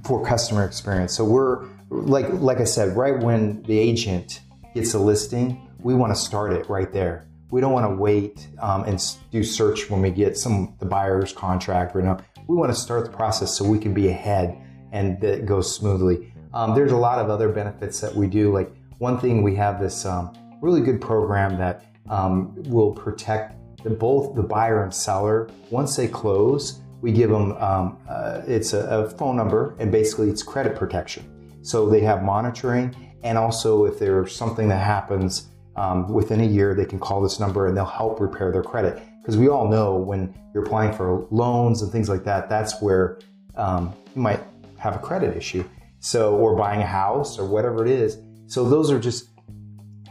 for 0.05 0.25
customer 0.25 0.65
experience. 0.65 1.15
So 1.15 1.25
we're 1.25 1.67
like, 1.91 2.29
like 2.35 2.59
I 2.59 2.65
said, 2.65 2.97
right 2.97 3.19
when 3.19 3.63
the 3.63 3.79
agent 3.79 4.41
gets 4.75 4.95
a 4.95 4.99
listing, 4.99 5.69
we 5.81 5.95
want 5.95 6.15
to 6.15 6.21
start 6.21 6.53
it 6.53 6.69
right 6.69 6.93
there. 6.93 7.27
We 7.51 7.61
don't 7.61 7.73
want 7.73 7.91
to 7.91 7.97
wait 7.97 8.47
um, 8.61 8.85
and 8.85 9.03
do 9.33 9.43
search 9.43 9.91
when 9.91 10.03
we 10.03 10.11
get 10.11 10.37
some 10.37 10.77
the 10.79 10.87
buyer's 10.87 11.33
contract 11.33 11.97
right 11.97 12.05
now. 12.05 12.19
We 12.47 12.57
want 12.57 12.73
to 12.73 12.79
start 12.79 13.05
the 13.05 13.17
process 13.17 13.57
so 13.57 13.65
we 13.65 13.79
can 13.79 13.93
be 13.93 14.09
ahead 14.09 14.57
and 14.93 15.21
that 15.21 15.47
goes 15.47 15.75
smoothly. 15.75 16.33
Um, 16.52 16.75
there's 16.75 16.93
a 16.93 16.97
lot 16.97 17.19
of 17.19 17.31
other 17.31 17.49
benefits 17.49 18.00
that 18.00 18.14
we 18.14 18.26
do. 18.26 18.52
Like 18.52 18.70
one 18.99 19.19
thing, 19.19 19.43
we 19.43 19.55
have 19.56 19.81
this 19.81 20.05
um, 20.05 20.32
really 20.61 20.81
good 20.81 21.00
program 21.00 21.56
that 21.58 21.85
um, 22.08 22.55
will 22.64 22.93
protect 22.93 23.56
the, 23.82 23.91
both 23.91 24.35
the 24.35 24.43
buyer 24.43 24.82
and 24.82 24.93
seller. 24.93 25.49
Once 25.70 25.97
they 25.97 26.08
close, 26.08 26.81
we 27.00 27.12
give 27.12 27.31
them 27.31 27.52
um, 27.52 27.99
uh, 28.08 28.43
it's 28.47 28.73
a, 28.73 28.81
a, 28.87 29.11
phone 29.11 29.37
number 29.37 29.75
and 29.79 29.91
basically 29.91 30.29
it's 30.29 30.43
credit 30.43 30.76
protection. 30.76 31.25
So 31.62 31.88
they 31.88 32.00
have 32.00 32.23
monitoring, 32.23 32.94
and 33.23 33.38
also 33.38 33.85
if 33.85 33.99
there's 33.99 34.35
something 34.35 34.69
that 34.69 34.85
happens 34.85 35.49
um, 35.76 36.12
within 36.12 36.41
a 36.41 36.44
year, 36.44 36.75
they 36.75 36.85
can 36.85 36.99
call 36.99 37.23
this 37.23 37.38
number 37.38 37.69
and 37.69 37.76
they'll 37.76 37.85
help 37.85 38.20
repair 38.20 38.50
their 38.52 38.62
credit. 38.62 39.02
Because 39.23 39.37
we 39.37 39.49
all 39.49 39.69
know 39.69 39.97
when 39.97 40.35
you're 40.52 40.64
applying 40.64 40.93
for 40.93 41.26
loans 41.31 41.82
and 41.82 41.93
things 41.93 42.08
like 42.08 42.25
that, 42.25 42.49
that's 42.49 42.80
where 42.83 43.19
um, 43.57 43.95
you 44.14 44.23
might 44.23 44.40
have 44.78 44.97
a 44.97 44.99
credit 44.99 45.37
issue. 45.37 45.64
So, 46.00 46.35
or 46.37 46.57
buying 46.57 46.80
a 46.80 46.87
house 46.87 47.38
or 47.38 47.47
whatever 47.47 47.85
it 47.85 47.90
is. 47.90 48.19
So 48.47 48.69
those 48.69 48.90
are 48.90 48.99
just 48.99 49.28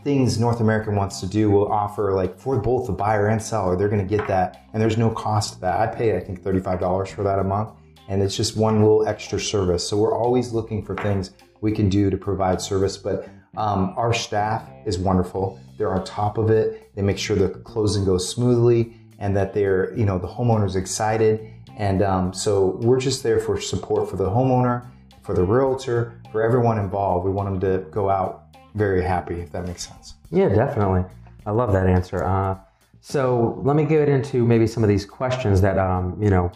things 0.03 0.39
North 0.39 0.61
American 0.61 0.95
wants 0.95 1.19
to 1.19 1.27
do. 1.27 1.51
Will 1.51 1.71
offer 1.71 2.13
like 2.13 2.39
for 2.39 2.57
both 2.57 2.87
the 2.87 2.93
buyer 2.93 3.27
and 3.27 3.41
seller, 3.41 3.75
they're 3.75 3.89
going 3.89 4.07
to 4.07 4.17
get 4.17 4.27
that, 4.27 4.65
and 4.73 4.81
there's 4.81 4.97
no 4.97 5.09
cost 5.09 5.55
to 5.55 5.59
that. 5.61 5.79
I 5.79 5.87
pay 5.87 6.15
I 6.15 6.19
think 6.19 6.43
thirty 6.43 6.59
five 6.59 6.79
dollars 6.79 7.09
for 7.09 7.23
that 7.23 7.39
a 7.39 7.43
month, 7.43 7.71
and 8.07 8.21
it's 8.21 8.37
just 8.37 8.55
one 8.55 8.81
little 8.81 9.07
extra 9.07 9.39
service. 9.39 9.87
So 9.87 9.97
we're 9.97 10.17
always 10.17 10.53
looking 10.53 10.85
for 10.85 10.95
things 10.95 11.31
we 11.61 11.71
can 11.71 11.89
do 11.89 12.09
to 12.09 12.17
provide 12.17 12.61
service, 12.61 12.95
but. 12.97 13.27
Um, 13.57 13.95
our 13.97 14.13
staff 14.13 14.69
is 14.85 14.99
wonderful. 14.99 15.59
They're 15.77 15.91
on 15.91 16.05
top 16.05 16.37
of 16.37 16.51
it. 16.51 16.95
They 16.95 17.01
make 17.01 17.17
sure 17.17 17.35
the 17.35 17.49
closing 17.49 18.05
goes 18.05 18.29
smoothly 18.29 18.93
and 19.17 19.35
that 19.35 19.55
they're, 19.55 19.91
you 19.97 20.05
know, 20.05 20.19
the 20.19 20.27
homeowner's 20.27 20.75
excited. 20.75 21.51
And 21.75 22.03
um, 22.03 22.31
so 22.31 22.77
we're 22.83 22.99
just 22.99 23.23
there 23.23 23.39
for 23.39 23.59
support 23.59 24.07
for 24.07 24.17
the 24.17 24.29
homeowner 24.29 24.85
for 25.29 25.35
the 25.35 25.43
realtor, 25.43 26.19
for 26.31 26.41
everyone 26.41 26.79
involved. 26.79 27.23
We 27.23 27.29
want 27.29 27.47
them 27.51 27.59
to 27.59 27.87
go 27.91 28.09
out 28.09 28.45
very 28.73 29.03
happy, 29.03 29.35
if 29.35 29.51
that 29.51 29.63
makes 29.67 29.87
sense. 29.87 30.15
Yeah, 30.31 30.49
definitely. 30.49 31.03
I 31.45 31.51
love 31.51 31.71
that 31.71 31.85
answer. 31.85 32.23
Uh, 32.23 32.57
so 32.99 33.61
let 33.63 33.75
me 33.75 33.85
get 33.85 34.09
into 34.09 34.43
maybe 34.43 34.65
some 34.65 34.81
of 34.81 34.89
these 34.89 35.05
questions 35.05 35.61
that 35.61 35.77
um, 35.77 36.17
you 36.19 36.31
know 36.31 36.51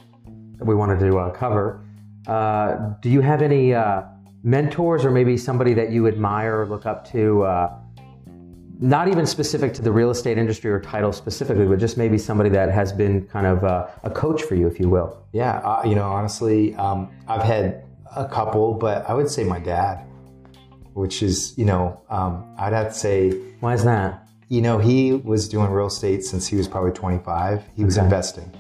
we 0.59 0.73
wanted 0.73 0.97
to 1.01 1.19
uh, 1.19 1.29
cover. 1.29 1.85
Uh, 2.25 2.95
do 2.99 3.11
you 3.11 3.21
have 3.21 3.43
any 3.43 3.75
uh, 3.75 4.05
mentors 4.41 5.05
or 5.05 5.11
maybe 5.11 5.37
somebody 5.37 5.75
that 5.75 5.91
you 5.91 6.07
admire 6.07 6.61
or 6.61 6.65
look 6.67 6.87
up 6.87 7.07
to? 7.11 7.43
Uh, 7.43 7.77
not 8.79 9.07
even 9.07 9.27
specific 9.27 9.71
to 9.75 9.83
the 9.83 9.91
real 9.91 10.09
estate 10.09 10.39
industry 10.39 10.71
or 10.71 10.79
title 10.79 11.13
specifically, 11.13 11.67
but 11.67 11.77
just 11.77 11.95
maybe 11.95 12.17
somebody 12.17 12.49
that 12.49 12.71
has 12.71 12.91
been 12.91 13.27
kind 13.27 13.45
of 13.45 13.63
uh, 13.63 13.85
a 14.01 14.09
coach 14.09 14.41
for 14.41 14.55
you, 14.55 14.65
if 14.65 14.79
you 14.79 14.89
will. 14.89 15.23
Yeah, 15.31 15.85
you 15.85 15.93
know, 15.93 16.09
honestly, 16.09 16.73
um, 16.75 17.11
I've 17.27 17.43
had 17.43 17.83
a 18.15 18.27
couple, 18.27 18.73
but 18.73 19.09
I 19.09 19.13
would 19.13 19.29
say 19.29 19.43
my 19.43 19.59
dad, 19.59 20.05
which 20.93 21.23
is, 21.23 21.57
you 21.57 21.65
know, 21.65 22.01
um, 22.09 22.55
I'd 22.57 22.73
have 22.73 22.89
to 22.89 22.93
say. 22.93 23.31
Why 23.59 23.73
is 23.73 23.83
that? 23.83 24.27
You 24.49 24.61
know, 24.61 24.77
he 24.77 25.13
was 25.13 25.49
doing 25.49 25.71
real 25.71 25.87
estate 25.87 26.23
since 26.23 26.45
he 26.47 26.55
was 26.55 26.67
probably 26.67 26.91
25. 26.91 27.63
He 27.75 27.83
was 27.83 27.97
okay. 27.97 28.05
investing. 28.05 28.51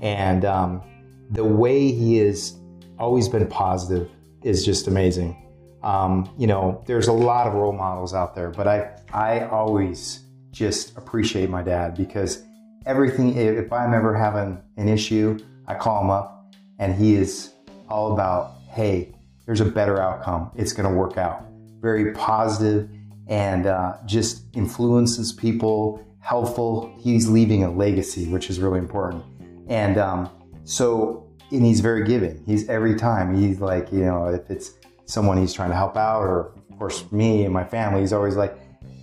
And 0.00 0.44
um, 0.44 0.82
the 1.30 1.44
way 1.44 1.92
he 1.92 2.16
has 2.18 2.56
always 2.98 3.28
been 3.28 3.46
positive 3.46 4.10
is 4.42 4.64
just 4.64 4.86
amazing. 4.86 5.44
Um, 5.82 6.32
you 6.36 6.46
know, 6.46 6.82
there's 6.86 7.08
a 7.08 7.12
lot 7.12 7.46
of 7.46 7.54
role 7.54 7.72
models 7.72 8.14
out 8.14 8.34
there, 8.34 8.50
but 8.50 8.66
I, 8.66 8.90
I 9.12 9.46
always 9.46 10.20
just 10.50 10.96
appreciate 10.96 11.50
my 11.50 11.62
dad 11.62 11.96
because 11.96 12.42
everything, 12.86 13.36
if 13.36 13.72
I'm 13.72 13.94
ever 13.94 14.16
having 14.16 14.60
an 14.76 14.88
issue, 14.88 15.38
I 15.66 15.74
call 15.74 16.02
him 16.02 16.10
up 16.10 16.54
and 16.78 16.94
he 16.94 17.14
is 17.14 17.52
all 17.88 18.12
about, 18.12 18.54
hey, 18.68 19.14
there's 19.46 19.60
a 19.60 19.64
better 19.64 20.00
outcome. 20.00 20.50
It's 20.54 20.72
going 20.72 20.88
to 20.88 20.94
work 20.94 21.16
out. 21.16 21.44
Very 21.80 22.12
positive 22.12 22.90
and 23.28 23.66
uh, 23.66 23.96
just 24.06 24.44
influences 24.54 25.32
people, 25.32 26.04
helpful. 26.20 26.94
He's 26.98 27.28
leaving 27.28 27.64
a 27.64 27.70
legacy, 27.70 28.26
which 28.26 28.50
is 28.50 28.58
really 28.60 28.78
important. 28.78 29.24
And 29.68 29.98
um, 29.98 30.30
so, 30.64 31.26
and 31.50 31.64
he's 31.64 31.80
very 31.80 32.04
giving. 32.04 32.42
He's 32.46 32.68
every 32.68 32.96
time 32.96 33.34
he's 33.36 33.60
like, 33.60 33.92
you 33.92 34.00
know, 34.00 34.26
if 34.26 34.50
it's 34.50 34.72
someone 35.04 35.38
he's 35.38 35.52
trying 35.52 35.70
to 35.70 35.76
help 35.76 35.96
out, 35.96 36.22
or 36.22 36.52
of 36.70 36.78
course 36.78 37.10
me 37.12 37.44
and 37.44 37.52
my 37.52 37.64
family, 37.64 38.00
he's 38.00 38.12
always 38.12 38.36
like, 38.36 38.58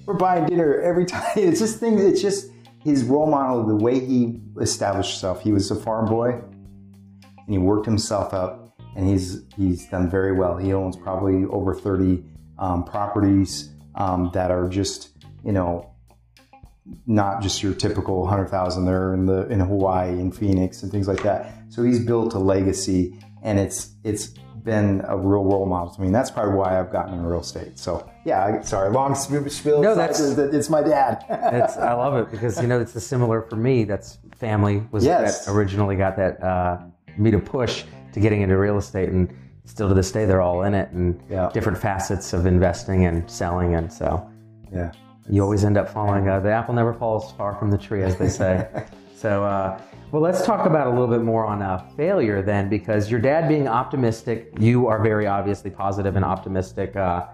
we're 0.06 0.14
buying 0.16 0.46
dinner 0.46 0.80
every 0.82 1.06
time. 1.08 1.24
It's 1.36 1.60
just 1.60 1.80
things. 1.80 2.04
It's 2.04 2.22
just 2.22 2.52
his 2.84 3.04
role 3.04 3.30
model, 3.30 3.66
the 3.66 3.76
way 3.76 4.00
he 4.00 4.40
established 4.62 5.12
himself. 5.12 5.42
He 5.42 5.52
was 5.52 5.70
a 5.72 5.76
farm 5.76 6.06
boy, 6.06 6.30
and 6.34 7.50
he 7.50 7.58
worked 7.58 7.86
himself 7.86 8.34
up, 8.34 8.65
and 8.96 9.08
he's 9.08 9.44
he's 9.56 9.88
done 9.88 10.10
very 10.10 10.32
well. 10.32 10.58
He 10.58 10.74
owns 10.74 10.96
probably 10.96 11.46
over 11.46 11.76
thirty 11.76 12.24
um, 12.58 12.84
properties 12.84 13.70
um, 13.96 14.32
that 14.34 14.52
are 14.52 14.68
just 14.68 15.10
you 15.44 15.52
know 15.52 15.92
not 17.06 17.42
just 17.42 17.62
your 17.62 17.74
typical 17.74 18.26
hundred 18.26 18.48
thousand. 18.48 18.86
They're 18.86 19.14
in 19.14 19.26
the 19.26 19.48
in 19.48 19.60
Hawaii, 19.60 20.10
and 20.10 20.36
Phoenix, 20.36 20.84
and 20.84 20.92
things 20.92 21.08
like 21.08 21.24
that. 21.24 21.52
So 21.70 21.84
he's 21.84 22.00
built 22.00 22.34
a 22.34 22.40
legacy, 22.40 23.20
and 23.44 23.60
it's 23.60 23.94
it's 24.04 24.34
been 24.64 25.04
a 25.08 25.16
real 25.16 25.44
role 25.44 25.66
model 25.66 25.94
to 25.94 26.02
me. 26.02 26.08
And 26.08 26.16
that's 26.16 26.32
probably 26.32 26.56
why 26.56 26.80
I've 26.80 26.92
gotten 26.92 27.14
in 27.14 27.24
real 27.24 27.42
estate. 27.42 27.78
So 27.78 28.10
yeah, 28.26 28.62
sorry, 28.62 28.92
long 28.92 29.16
spiel. 29.16 29.82
No, 29.82 29.96
that's 29.96 30.20
it's 30.20 30.70
my 30.70 30.82
dad. 30.82 31.24
I 31.80 31.94
love 31.94 32.16
it 32.16 32.32
because 32.32 32.62
you 32.62 32.68
know 32.68 32.80
it's 32.80 32.96
a 32.96 33.02
similar 33.02 33.42
for 33.44 33.56
me. 33.56 33.84
That's 33.84 34.18
family 34.38 34.84
was 34.92 35.06
yes. 35.06 35.46
that 35.46 35.52
originally 35.52 35.96
got 35.96 36.18
that 36.18 36.44
uh, 36.44 36.80
me 37.18 37.32
to 37.32 37.40
push 37.40 37.84
to 38.16 38.22
getting 38.22 38.42
into 38.42 38.58
real 38.58 38.78
estate 38.78 39.10
and 39.10 39.30
still 39.66 39.90
to 39.90 39.94
this 39.94 40.10
day 40.10 40.26
they're 40.26 40.42
all 40.42 40.64
in 40.64 40.74
it 40.74 40.90
and 40.92 41.22
yeah. 41.30 41.50
different 41.54 41.78
facets 41.78 42.32
of 42.32 42.46
investing 42.46 43.06
and 43.06 43.30
selling 43.30 43.76
and 43.76 43.92
so 43.92 44.26
yeah. 44.74 44.90
you 45.30 45.44
always 45.44 45.66
end 45.66 45.78
up 45.78 45.90
falling 45.90 46.30
uh, 46.30 46.40
the 46.40 46.50
apple 46.50 46.74
never 46.74 46.94
falls 46.94 47.34
far 47.34 47.54
from 47.56 47.70
the 47.70 47.78
tree 47.78 48.02
as 48.02 48.18
they 48.18 48.30
say. 48.30 48.68
So 49.18 49.44
uh, 49.46 49.82
well 50.12 50.22
let's 50.22 50.46
talk 50.46 50.68
about 50.68 50.88
a 50.88 50.90
little 50.90 51.08
bit 51.08 51.22
more 51.22 51.46
on 51.46 51.62
uh, 51.62 51.80
failure 51.96 52.42
then 52.44 52.70
because 52.70 53.10
your 53.10 53.20
dad 53.20 53.48
being 53.48 53.68
optimistic 53.68 54.52
you 54.60 54.88
are 54.88 55.02
very 55.02 55.26
obviously 55.26 55.72
positive 55.72 56.16
and 56.16 56.24
optimistic 56.24 56.96
uh, 56.96 57.26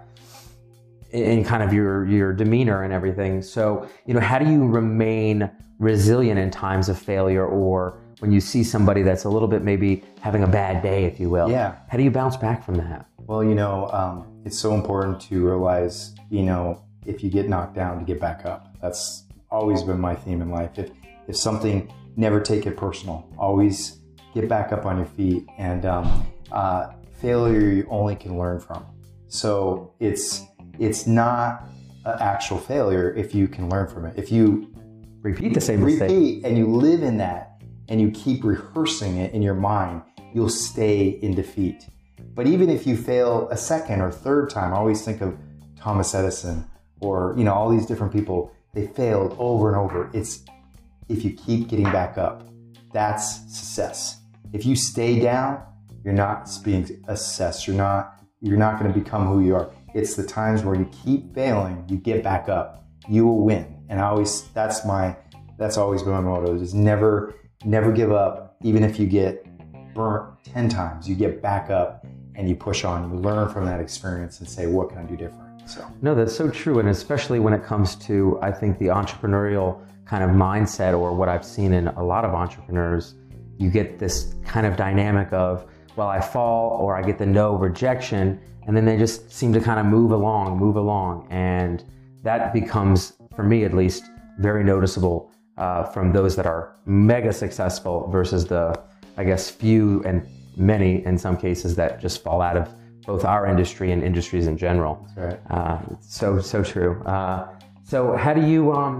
in 1.10 1.44
kind 1.44 1.62
of 1.62 1.72
your 1.72 2.06
your 2.06 2.32
demeanor 2.32 2.84
and 2.84 2.92
everything. 2.92 3.42
So 3.42 3.88
you 4.06 4.14
know 4.14 4.20
how 4.20 4.38
do 4.38 4.50
you 4.50 4.66
remain 4.66 5.50
resilient 5.78 6.38
in 6.38 6.50
times 6.50 6.88
of 6.88 6.98
failure 6.98 7.44
or 7.44 7.98
when 8.22 8.30
you 8.30 8.40
see 8.40 8.62
somebody 8.62 9.02
that's 9.02 9.24
a 9.24 9.28
little 9.28 9.48
bit 9.48 9.62
maybe 9.62 10.04
having 10.20 10.44
a 10.44 10.46
bad 10.46 10.80
day, 10.80 11.06
if 11.06 11.18
you 11.18 11.28
will. 11.28 11.50
Yeah. 11.50 11.74
How 11.88 11.98
do 11.98 12.04
you 12.04 12.10
bounce 12.12 12.36
back 12.36 12.64
from 12.64 12.76
that? 12.76 13.04
Well, 13.18 13.42
you 13.42 13.56
know, 13.56 13.90
um, 13.90 14.40
it's 14.44 14.56
so 14.56 14.74
important 14.74 15.20
to 15.22 15.44
realize, 15.44 16.14
you 16.30 16.44
know, 16.44 16.84
if 17.04 17.24
you 17.24 17.30
get 17.30 17.48
knocked 17.48 17.74
down, 17.74 17.98
to 17.98 18.04
get 18.04 18.20
back 18.20 18.46
up. 18.46 18.76
That's 18.80 19.24
always 19.50 19.82
been 19.82 19.98
my 19.98 20.14
theme 20.14 20.40
in 20.40 20.52
life. 20.52 20.78
If 20.78 20.92
if 21.26 21.36
something, 21.36 21.92
never 22.14 22.40
take 22.40 22.64
it 22.64 22.76
personal. 22.76 23.28
Always 23.36 23.98
get 24.34 24.48
back 24.48 24.70
up 24.70 24.86
on 24.86 24.98
your 24.98 25.06
feet. 25.06 25.44
And 25.58 25.84
um, 25.84 26.24
uh, 26.52 26.92
failure, 27.20 27.70
you 27.70 27.88
only 27.90 28.14
can 28.14 28.38
learn 28.38 28.60
from. 28.60 28.86
So 29.26 29.94
it's 29.98 30.44
it's 30.78 31.08
not 31.08 31.64
an 32.04 32.18
actual 32.20 32.58
failure 32.58 33.12
if 33.14 33.34
you 33.34 33.48
can 33.48 33.68
learn 33.68 33.88
from 33.88 34.04
it. 34.06 34.16
If 34.16 34.30
you 34.30 34.72
repeat 35.22 35.54
the 35.54 35.60
same 35.60 35.82
repeat 35.82 36.00
mistake. 36.00 36.44
and 36.44 36.56
you 36.56 36.68
live 36.68 37.02
in 37.02 37.16
that 37.18 37.51
and 37.92 38.00
you 38.00 38.10
keep 38.10 38.42
rehearsing 38.42 39.18
it 39.18 39.34
in 39.34 39.42
your 39.42 39.54
mind, 39.54 40.00
you'll 40.32 40.48
stay 40.48 41.08
in 41.20 41.34
defeat. 41.34 41.86
But 42.34 42.46
even 42.46 42.70
if 42.70 42.86
you 42.86 42.96
fail 42.96 43.48
a 43.50 43.56
second 43.56 44.00
or 44.00 44.10
third 44.10 44.48
time, 44.48 44.72
I 44.72 44.78
always 44.78 45.04
think 45.04 45.20
of 45.20 45.36
Thomas 45.76 46.14
Edison 46.14 46.64
or 47.00 47.34
you 47.36 47.44
know 47.44 47.52
all 47.52 47.68
these 47.68 47.84
different 47.84 48.10
people. 48.10 48.50
They 48.72 48.86
failed 48.86 49.36
over 49.38 49.68
and 49.68 49.76
over. 49.76 50.10
It's 50.14 50.42
if 51.10 51.22
you 51.22 51.34
keep 51.34 51.68
getting 51.68 51.84
back 51.84 52.16
up, 52.16 52.48
that's 52.94 53.42
success. 53.54 54.22
If 54.54 54.64
you 54.64 54.74
stay 54.74 55.20
down, 55.20 55.62
you're 56.02 56.14
not 56.14 56.48
being 56.64 56.88
assessed. 57.08 57.66
You're 57.66 57.76
not 57.76 58.22
you're 58.40 58.56
not 58.56 58.80
going 58.80 58.90
to 58.90 58.98
become 58.98 59.26
who 59.26 59.44
you 59.44 59.54
are. 59.54 59.70
It's 59.92 60.14
the 60.14 60.24
times 60.24 60.64
where 60.64 60.76
you 60.76 60.88
keep 61.04 61.34
failing, 61.34 61.84
you 61.90 61.98
get 61.98 62.24
back 62.24 62.48
up, 62.48 62.86
you 63.06 63.26
will 63.26 63.44
win. 63.44 63.84
And 63.90 64.00
I 64.00 64.04
always 64.04 64.44
that's 64.54 64.86
my 64.86 65.14
that's 65.58 65.76
always 65.76 66.02
been 66.02 66.12
my 66.12 66.20
motto 66.20 66.54
is 66.54 66.72
never 66.72 67.34
never 67.64 67.92
give 67.92 68.12
up, 68.12 68.56
even 68.62 68.82
if 68.82 68.98
you 68.98 69.06
get 69.06 69.46
burnt 69.94 70.42
10 70.44 70.68
times, 70.68 71.08
you 71.08 71.14
get 71.14 71.42
back 71.42 71.70
up 71.70 72.04
and 72.34 72.48
you 72.48 72.54
push 72.54 72.84
on. 72.84 73.10
You 73.10 73.18
learn 73.18 73.48
from 73.48 73.66
that 73.66 73.80
experience 73.80 74.40
and 74.40 74.48
say, 74.48 74.66
what 74.66 74.88
can 74.88 74.98
I 74.98 75.02
do 75.02 75.16
different? 75.16 75.68
So, 75.68 75.86
no, 76.00 76.14
that's 76.14 76.34
so 76.34 76.50
true. 76.50 76.78
And 76.78 76.88
especially 76.88 77.38
when 77.38 77.52
it 77.52 77.64
comes 77.64 77.94
to, 77.96 78.38
I 78.42 78.50
think, 78.50 78.78
the 78.78 78.86
entrepreneurial 78.86 79.80
kind 80.06 80.24
of 80.24 80.30
mindset, 80.30 80.98
or 80.98 81.14
what 81.14 81.28
I've 81.28 81.44
seen 81.44 81.72
in 81.72 81.88
a 81.88 82.04
lot 82.04 82.24
of 82.24 82.34
entrepreneurs, 82.34 83.14
you 83.58 83.70
get 83.70 83.98
this 83.98 84.34
kind 84.44 84.66
of 84.66 84.76
dynamic 84.76 85.32
of, 85.32 85.64
well, 85.96 86.08
I 86.08 86.20
fall 86.20 86.78
or 86.80 86.96
I 86.96 87.02
get 87.02 87.18
the 87.18 87.26
no 87.26 87.54
rejection, 87.54 88.40
and 88.66 88.76
then 88.76 88.84
they 88.84 88.96
just 88.96 89.30
seem 89.30 89.52
to 89.52 89.60
kind 89.60 89.78
of 89.78 89.86
move 89.86 90.10
along, 90.10 90.58
move 90.58 90.76
along. 90.76 91.28
And 91.30 91.84
that 92.22 92.52
becomes, 92.52 93.14
for 93.36 93.42
me 93.42 93.64
at 93.64 93.74
least, 93.74 94.04
very 94.38 94.64
noticeable 94.64 95.31
uh, 95.62 95.84
from 95.94 96.06
those 96.18 96.32
that 96.38 96.46
are 96.54 96.62
mega 96.86 97.32
successful 97.44 97.96
versus 98.16 98.42
the, 98.52 98.64
I 99.20 99.22
guess, 99.30 99.42
few 99.62 100.02
and 100.08 100.16
many 100.56 100.92
in 101.08 101.16
some 101.24 101.36
cases 101.46 101.70
that 101.80 101.90
just 102.04 102.16
fall 102.26 102.40
out 102.48 102.56
of 102.62 102.64
both 103.06 103.24
our 103.24 103.42
industry 103.52 103.88
and 103.94 104.00
industries 104.10 104.46
in 104.52 104.56
general. 104.66 104.94
Right. 105.16 105.38
Uh, 105.56 105.78
so 106.00 106.26
so 106.40 106.58
true. 106.74 106.92
Uh, 107.14 107.38
so 107.92 107.98
how 108.24 108.32
do 108.38 108.42
you 108.52 108.72
um, 108.80 108.94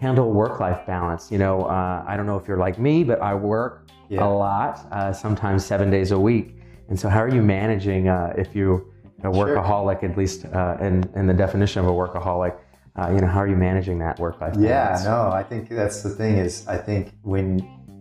handle 0.00 0.26
work-life 0.42 0.80
balance? 0.86 1.22
You 1.34 1.38
know, 1.44 1.56
uh, 1.78 2.10
I 2.10 2.12
don't 2.16 2.26
know 2.30 2.38
if 2.40 2.44
you're 2.48 2.62
like 2.68 2.76
me, 2.88 2.94
but 3.10 3.18
I 3.30 3.34
work 3.34 3.72
Yeah. 4.08 4.26
a 4.26 4.30
lot, 4.46 4.74
uh, 4.90 5.12
sometimes 5.24 5.58
seven 5.72 5.88
days 5.96 6.10
a 6.18 6.20
week. 6.30 6.46
And 6.88 6.96
so, 7.00 7.06
how 7.14 7.20
are 7.26 7.34
you 7.38 7.42
managing 7.60 8.02
uh, 8.16 8.42
if 8.42 8.48
you're 8.56 8.80
a 9.28 9.30
workaholic, 9.40 9.98
at 10.08 10.14
least 10.20 10.38
uh, 10.46 10.86
in 10.86 10.94
in 11.18 11.24
the 11.30 11.36
definition 11.44 11.78
of 11.82 11.86
a 11.94 11.96
workaholic? 12.02 12.54
Uh, 12.98 13.12
you 13.12 13.20
know, 13.20 13.28
how 13.28 13.38
are 13.38 13.46
you 13.46 13.56
managing 13.56 14.00
that 14.00 14.18
work-life 14.18 14.54
balance? 14.54 15.04
Yeah, 15.04 15.10
no, 15.10 15.30
I 15.30 15.44
think 15.44 15.68
that's 15.68 16.02
the 16.02 16.10
thing 16.10 16.36
is 16.36 16.66
I 16.66 16.76
think 16.76 17.12
when 17.22 17.60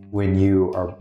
when 0.09 0.39
you 0.39 0.73
are 0.73 0.97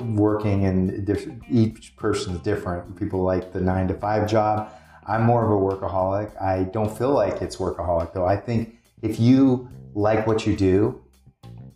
working 0.00 0.64
and 0.66 1.04
diff- 1.04 1.28
each 1.50 1.96
person 1.96 2.36
is 2.36 2.40
different. 2.42 2.96
People 2.96 3.22
like 3.22 3.52
the 3.52 3.60
nine 3.60 3.88
to 3.88 3.94
five 3.94 4.28
job. 4.28 4.72
I'm 5.06 5.24
more 5.24 5.44
of 5.44 5.50
a 5.50 5.76
workaholic. 5.76 6.40
I 6.40 6.64
don't 6.64 6.96
feel 6.96 7.10
like 7.10 7.42
it's 7.42 7.56
workaholic 7.56 8.12
though. 8.12 8.26
I 8.26 8.36
think 8.36 8.76
if 9.02 9.18
you 9.18 9.68
like 9.94 10.26
what 10.26 10.46
you 10.46 10.54
do, 10.56 11.02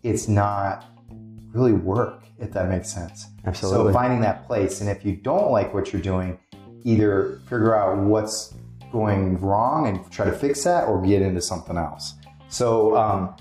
it's 0.03 0.29
not 0.29 0.85
really 1.53 1.73
work, 1.73 2.23
if 2.39 2.53
that 2.53 2.69
makes 2.69 2.93
sense. 2.93 3.27
Absolutely. 3.45 3.93
So 3.93 3.93
finding 3.93 4.21
that 4.21 4.47
place, 4.47 4.81
and 4.81 4.89
if 4.89 5.05
you 5.05 5.17
don't 5.17 5.51
like 5.51 5.75
what 5.75 5.93
you're 5.93 6.03
doing, 6.03 6.39
either 6.85 7.41
figure 7.45 7.75
out 7.75 7.99
what's 7.99 8.55
going 8.95 9.39
wrong 9.41 9.89
and 9.89 10.11
try 10.11 10.25
to 10.25 10.33
fix 10.33 10.63
that, 10.65 10.85
or 10.89 11.03
get 11.03 11.21
into 11.21 11.43
something 11.43 11.77
else. 11.77 12.15
So, 12.49 12.97
um, 12.97 13.35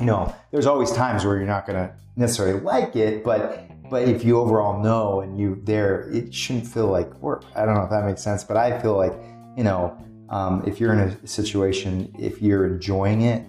you 0.00 0.06
know, 0.06 0.34
there's 0.50 0.66
always 0.66 0.90
times 0.90 1.24
where 1.24 1.36
you're 1.36 1.46
not 1.46 1.66
going 1.66 1.78
to 1.78 1.94
necessarily 2.16 2.60
like 2.60 2.96
it, 2.96 3.22
but 3.24 3.64
but 3.88 4.02
if 4.06 4.22
you 4.22 4.38
overall 4.38 4.82
know 4.82 5.20
and 5.20 5.38
you 5.38 5.62
there, 5.64 6.10
it 6.12 6.34
shouldn't 6.34 6.66
feel 6.66 6.88
like 6.88 7.14
work. 7.22 7.44
I 7.54 7.64
don't 7.64 7.74
know 7.74 7.84
if 7.84 7.90
that 7.90 8.04
makes 8.04 8.22
sense, 8.22 8.44
but 8.44 8.56
I 8.56 8.78
feel 8.82 8.96
like 8.96 9.14
you 9.56 9.64
know, 9.64 9.96
um, 10.28 10.62
if 10.66 10.80
you're 10.80 10.92
in 10.92 10.98
a 10.98 11.26
situation, 11.26 12.12
if 12.18 12.42
you're 12.42 12.66
enjoying 12.66 13.22
it, 13.22 13.46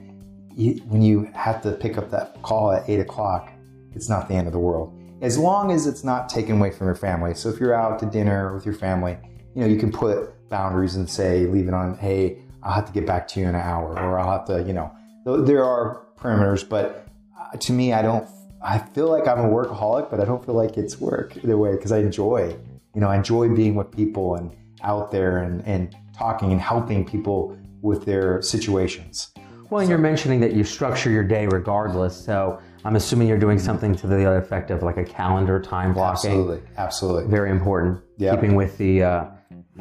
you, 0.56 0.74
when 0.86 1.02
you 1.02 1.30
have 1.34 1.62
to 1.64 1.72
pick 1.72 1.98
up 1.98 2.12
that 2.12 2.42
call 2.44 2.72
at 2.72 2.88
eight 2.88 3.00
o'clock, 3.00 3.52
it's 3.96 4.08
not 4.08 4.28
the 4.30 4.36
end 4.36 4.48
of 4.48 4.54
the 4.54 4.60
world. 4.60 4.96
As 5.22 5.38
long 5.38 5.72
as 5.72 5.88
it's 5.88 6.04
not 6.04 6.30
taken 6.30 6.58
away 6.58 6.72
from 6.72 6.88
your 6.88 6.96
family. 6.96 7.34
So 7.34 7.50
if 7.50 7.60
you're 7.60 7.74
out 7.74 8.00
to 8.00 8.06
dinner 8.06 8.54
with 8.54 8.66
your 8.66 8.76
family, 8.76 9.18
you 9.56 9.62
know, 9.62 9.68
you 9.68 9.78
can 9.78 9.92
put 9.92 10.34
boundaries 10.50 10.96
and 10.96 11.10
say, 11.10 11.46
leave 11.46 11.68
it 11.68 11.74
on, 11.74 11.98
hey, 11.98 12.40
I'll 12.64 12.74
have 12.74 12.86
to 12.86 12.92
get 12.92 13.06
back 13.06 13.28
to 13.30 13.40
you 13.40 13.48
in 13.48 13.56
an 13.56 13.62
hour, 13.62 13.98
or 13.98 14.20
I'll 14.20 14.32
have 14.32 14.46
to, 14.48 14.64
you 14.64 14.74
know, 14.74 14.92
there 15.26 15.64
are 15.64 16.06
perimeters, 16.18 16.68
but 16.68 17.08
uh, 17.40 17.58
to 17.58 17.72
me, 17.72 17.94
I 17.94 18.02
don't, 18.02 18.28
I 18.62 18.80
feel 18.80 19.10
like 19.10 19.28
I'm 19.28 19.40
a 19.40 19.50
workaholic, 19.50 20.10
but 20.10 20.20
I 20.20 20.26
don't 20.26 20.46
feel 20.46 20.56
like 20.56 20.78
it's 20.78 21.00
work 21.00 21.38
either 21.38 21.58
way 21.58 21.72
because 21.76 21.92
I 21.92 22.00
enjoy, 22.00 22.58
you 22.94 23.02
know, 23.02 23.08
I 23.08 23.16
enjoy 23.16 23.54
being 23.56 23.76
with 23.76 23.92
people 23.92 24.36
and 24.36 24.54
out 24.82 25.12
there 25.12 25.38
and, 25.38 25.66
and 25.66 25.96
talking 26.18 26.52
and 26.52 26.60
helping 26.60 27.06
people 27.06 27.58
with 27.82 28.06
their 28.06 28.42
situations. 28.42 29.32
Well, 29.70 29.82
and 29.82 29.90
you're 29.90 30.00
mentioning 30.00 30.40
that 30.42 30.54
you 30.54 30.64
structure 30.64 31.10
your 31.10 31.24
day 31.24 31.46
regardless. 31.48 32.18
So 32.18 32.60
I'm 32.84 32.96
assuming 32.96 33.28
you're 33.28 33.38
doing 33.38 33.60
something 33.60 33.96
to 33.98 34.08
the 34.08 34.32
effect 34.32 34.72
of 34.72 34.82
like 34.84 34.98
a 34.98 35.04
calendar 35.04 35.62
time 35.62 35.94
blocking. 35.94 36.32
Absolutely, 36.32 36.62
absolutely. 36.78 37.30
Very 37.30 37.52
important. 37.52 38.02
Yep. 38.18 38.36
Keeping 38.36 38.56
with 38.56 38.78
the 38.78 39.04
uh, 39.04 39.26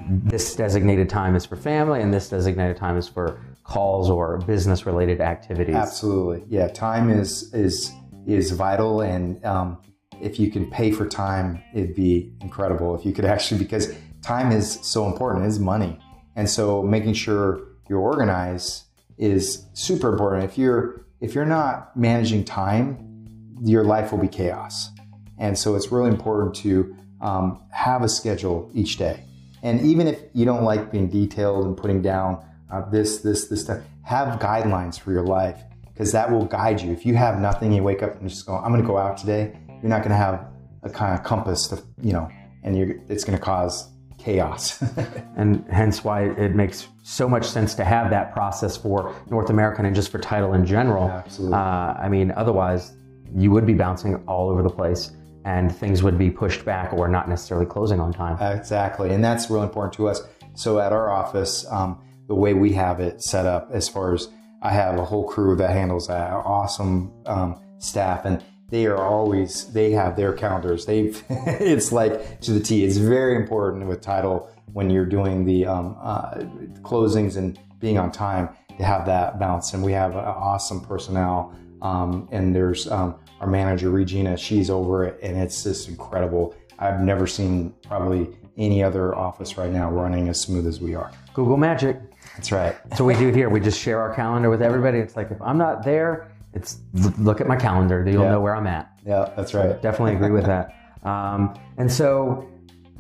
this 0.08 0.54
designated 0.54 1.08
time 1.08 1.36
is 1.36 1.44
for 1.44 1.56
family 1.56 2.00
and 2.00 2.12
this 2.12 2.28
designated 2.28 2.76
time 2.76 2.96
is 2.96 3.08
for 3.08 3.40
calls 3.64 4.08
or 4.08 4.38
business 4.38 4.86
related 4.86 5.20
activities. 5.20 5.74
Absolutely, 5.74 6.44
yeah. 6.48 6.68
Time 6.68 7.10
is 7.10 7.52
is 7.52 7.92
is 8.26 8.50
vital, 8.52 9.00
and 9.00 9.44
um, 9.44 9.78
if 10.20 10.38
you 10.38 10.50
can 10.50 10.70
pay 10.70 10.90
for 10.90 11.06
time, 11.06 11.62
it'd 11.74 11.94
be 11.94 12.32
incredible. 12.40 12.94
If 12.94 13.04
you 13.04 13.12
could 13.12 13.24
actually, 13.36 13.58
because 13.58 13.94
time 14.22 14.52
is 14.52 14.78
so 14.82 15.06
important, 15.06 15.44
it 15.44 15.48
is 15.48 15.58
money. 15.58 15.98
And 16.36 16.48
so 16.48 16.82
making 16.82 17.14
sure 17.14 17.60
you're 17.88 18.00
organized 18.00 18.84
is 19.16 19.66
super 19.72 20.10
important. 20.10 20.44
If 20.44 20.56
you're 20.56 21.04
if 21.20 21.34
you're 21.34 21.44
not 21.44 21.96
managing 21.96 22.44
time, 22.44 23.26
your 23.62 23.84
life 23.84 24.12
will 24.12 24.18
be 24.18 24.28
chaos. 24.28 24.90
And 25.38 25.58
so 25.58 25.74
it's 25.74 25.90
really 25.90 26.10
important 26.10 26.54
to 26.56 26.96
um, 27.20 27.62
have 27.70 28.02
a 28.02 28.08
schedule 28.08 28.70
each 28.74 28.96
day. 28.96 29.24
And 29.62 29.80
even 29.80 30.06
if 30.06 30.20
you 30.32 30.44
don't 30.44 30.64
like 30.64 30.90
being 30.90 31.08
detailed 31.08 31.66
and 31.66 31.76
putting 31.76 32.02
down 32.02 32.44
uh, 32.70 32.88
this, 32.90 33.18
this, 33.18 33.48
this 33.48 33.62
stuff, 33.62 33.82
have 34.02 34.38
guidelines 34.38 34.98
for 34.98 35.12
your 35.12 35.24
life 35.24 35.62
because 35.92 36.12
that 36.12 36.30
will 36.30 36.44
guide 36.44 36.80
you. 36.80 36.92
If 36.92 37.04
you 37.04 37.14
have 37.14 37.40
nothing, 37.40 37.72
you 37.72 37.82
wake 37.82 38.02
up 38.02 38.20
and 38.20 38.28
just 38.28 38.46
go, 38.46 38.54
I'm 38.54 38.70
going 38.70 38.80
to 38.80 38.86
go 38.86 38.98
out 38.98 39.16
today. 39.16 39.52
You're 39.82 39.90
not 39.90 39.98
going 39.98 40.10
to 40.10 40.16
have 40.16 40.46
a 40.82 40.90
kind 40.90 41.18
of 41.18 41.24
compass 41.24 41.66
to, 41.68 41.82
you 42.00 42.12
know, 42.12 42.28
and 42.62 42.76
you're, 42.76 42.96
it's 43.08 43.24
going 43.24 43.36
to 43.36 43.44
cause 43.44 43.90
chaos. 44.16 44.82
and 45.36 45.64
hence 45.70 46.04
why 46.04 46.30
it 46.30 46.54
makes 46.54 46.88
so 47.02 47.28
much 47.28 47.44
sense 47.46 47.74
to 47.74 47.84
have 47.84 48.10
that 48.10 48.32
process 48.32 48.76
for 48.76 49.14
North 49.30 49.50
American 49.50 49.86
and 49.86 49.94
just 49.94 50.10
for 50.10 50.18
title 50.18 50.54
in 50.54 50.64
general. 50.64 51.08
Absolutely. 51.08 51.54
Uh, 51.54 51.58
I 51.58 52.08
mean, 52.08 52.32
otherwise, 52.32 52.96
you 53.34 53.50
would 53.50 53.66
be 53.66 53.74
bouncing 53.74 54.16
all 54.26 54.50
over 54.50 54.62
the 54.62 54.70
place 54.70 55.12
and 55.44 55.74
things 55.74 56.02
would 56.02 56.18
be 56.18 56.30
pushed 56.30 56.64
back 56.64 56.92
or 56.92 57.08
not 57.08 57.28
necessarily 57.28 57.66
closing 57.66 58.00
on 58.00 58.12
time. 58.12 58.36
Exactly. 58.56 59.12
And 59.12 59.24
that's 59.24 59.50
really 59.50 59.64
important 59.64 59.94
to 59.94 60.08
us. 60.08 60.22
So 60.54 60.78
at 60.78 60.92
our 60.92 61.10
office, 61.10 61.66
um, 61.70 62.00
the 62.26 62.34
way 62.34 62.54
we 62.54 62.72
have 62.72 63.00
it 63.00 63.22
set 63.22 63.46
up, 63.46 63.70
as 63.72 63.88
far 63.88 64.14
as 64.14 64.28
I 64.62 64.70
have 64.70 64.98
a 64.98 65.04
whole 65.04 65.26
crew 65.26 65.56
that 65.56 65.70
handles 65.70 66.08
that, 66.08 66.32
awesome 66.32 67.12
um, 67.26 67.60
staff, 67.78 68.24
and 68.24 68.42
they 68.70 68.86
are 68.86 69.02
always 69.02 69.72
they 69.72 69.92
have 69.92 70.16
their 70.16 70.32
calendars. 70.32 70.84
They've 70.84 71.22
it's 71.30 71.92
like 71.92 72.40
to 72.42 72.52
the 72.52 72.60
T. 72.60 72.84
It's 72.84 72.96
very 72.96 73.36
important 73.36 73.86
with 73.86 74.00
title 74.00 74.50
when 74.72 74.90
you're 74.90 75.06
doing 75.06 75.44
the 75.44 75.66
um, 75.66 75.96
uh, 76.00 76.34
closings 76.82 77.36
and 77.36 77.58
being 77.78 77.98
on 77.98 78.12
time 78.12 78.50
to 78.76 78.84
have 78.84 79.06
that 79.06 79.38
balance. 79.38 79.72
And 79.72 79.82
we 79.82 79.92
have 79.92 80.14
awesome 80.16 80.80
personnel. 80.80 81.54
Um, 81.82 82.28
and 82.32 82.54
there's 82.54 82.90
um, 82.90 83.16
our 83.40 83.46
manager 83.46 83.90
Regina. 83.90 84.36
She's 84.36 84.70
over 84.70 85.04
it, 85.04 85.18
and 85.22 85.36
it's 85.36 85.62
just 85.62 85.88
incredible. 85.88 86.54
I've 86.78 87.00
never 87.00 87.26
seen 87.26 87.74
probably 87.86 88.28
any 88.56 88.82
other 88.82 89.14
office 89.14 89.56
right 89.56 89.70
now 89.70 89.90
running 89.90 90.28
as 90.28 90.40
smooth 90.40 90.66
as 90.66 90.80
we 90.80 90.94
are. 90.94 91.10
Google 91.34 91.56
Magic. 91.56 91.98
That's 92.36 92.52
right. 92.52 92.76
So 92.96 93.04
we 93.04 93.14
do 93.14 93.32
here. 93.32 93.48
We 93.48 93.60
just 93.60 93.80
share 93.80 94.00
our 94.00 94.14
calendar 94.14 94.50
with 94.50 94.62
everybody. 94.62 94.98
It's 94.98 95.16
like 95.16 95.30
if 95.30 95.40
I'm 95.42 95.58
not 95.58 95.84
there, 95.84 96.30
it's 96.54 96.78
look 97.18 97.40
at 97.40 97.46
my 97.46 97.56
calendar. 97.56 98.04
You'll 98.08 98.24
Yeah. 98.24 98.30
know 98.32 98.40
where 98.40 98.54
I'm 98.56 98.66
at. 98.66 98.90
Yeah, 99.06 99.30
that's 99.36 99.54
right. 99.54 99.80
Definitely 99.80 100.16
agree 100.16 100.30
with 100.30 100.46
that. 100.46 100.74
Um, 101.04 101.54
and 101.76 101.90
so 101.90 102.48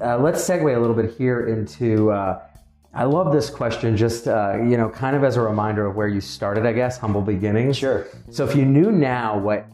uh, 0.00 0.16
let's 0.18 0.40
segue 0.48 0.74
a 0.74 0.78
little 0.78 0.94
bit 0.94 1.16
here 1.18 1.48
into. 1.48 2.12
Uh, 2.12 2.40
I 2.94 3.04
love 3.04 3.32
this 3.32 3.50
question, 3.50 3.96
just 3.96 4.26
uh, 4.26 4.56
you 4.56 4.76
know, 4.76 4.88
kind 4.88 5.14
of 5.14 5.22
as 5.22 5.36
a 5.36 5.40
reminder 5.40 5.86
of 5.86 5.94
where 5.94 6.08
you 6.08 6.20
started, 6.20 6.66
I 6.66 6.72
guess, 6.72 6.98
humble 6.98 7.20
beginnings. 7.20 7.76
Sure. 7.76 8.06
So 8.30 8.44
if 8.44 8.56
you 8.56 8.64
knew 8.64 8.90
now 8.90 9.38
what 9.38 9.66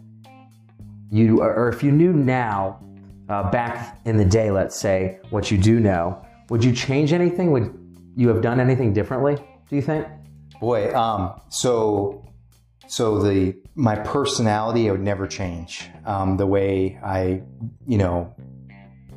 you, 1.11 1.40
or 1.40 1.68
if 1.68 1.83
you 1.83 1.92
knew 1.92 2.12
now, 2.12 2.80
uh, 3.28 3.50
back 3.50 3.99
in 4.04 4.16
the 4.16 4.25
day, 4.25 4.50
let's 4.50 4.76
say, 4.76 5.21
what 5.30 5.50
you 5.50 5.56
do 5.56 5.80
know, 5.80 6.25
would 6.50 6.62
you 6.62 6.73
change 6.73 7.12
anything? 7.12 7.52
Would 7.52 7.73
you 8.16 8.28
have 8.28 8.42
done 8.42 8.61
anything 8.61 8.92
differently? 8.92 9.37
Do 9.71 9.76
you 9.76 9.83
think? 9.83 10.06
Boy, 10.61 10.94
um, 10.94 11.40
so 11.49 12.25
so 12.87 13.23
the 13.23 13.56
my 13.75 13.97
personality 13.97 14.88
I 14.88 14.92
would 14.92 15.00
never 15.00 15.26
change. 15.26 15.88
Um, 16.04 16.37
the 16.37 16.47
way 16.47 16.99
I, 17.02 17.42
you 17.87 17.99
know, 17.99 18.35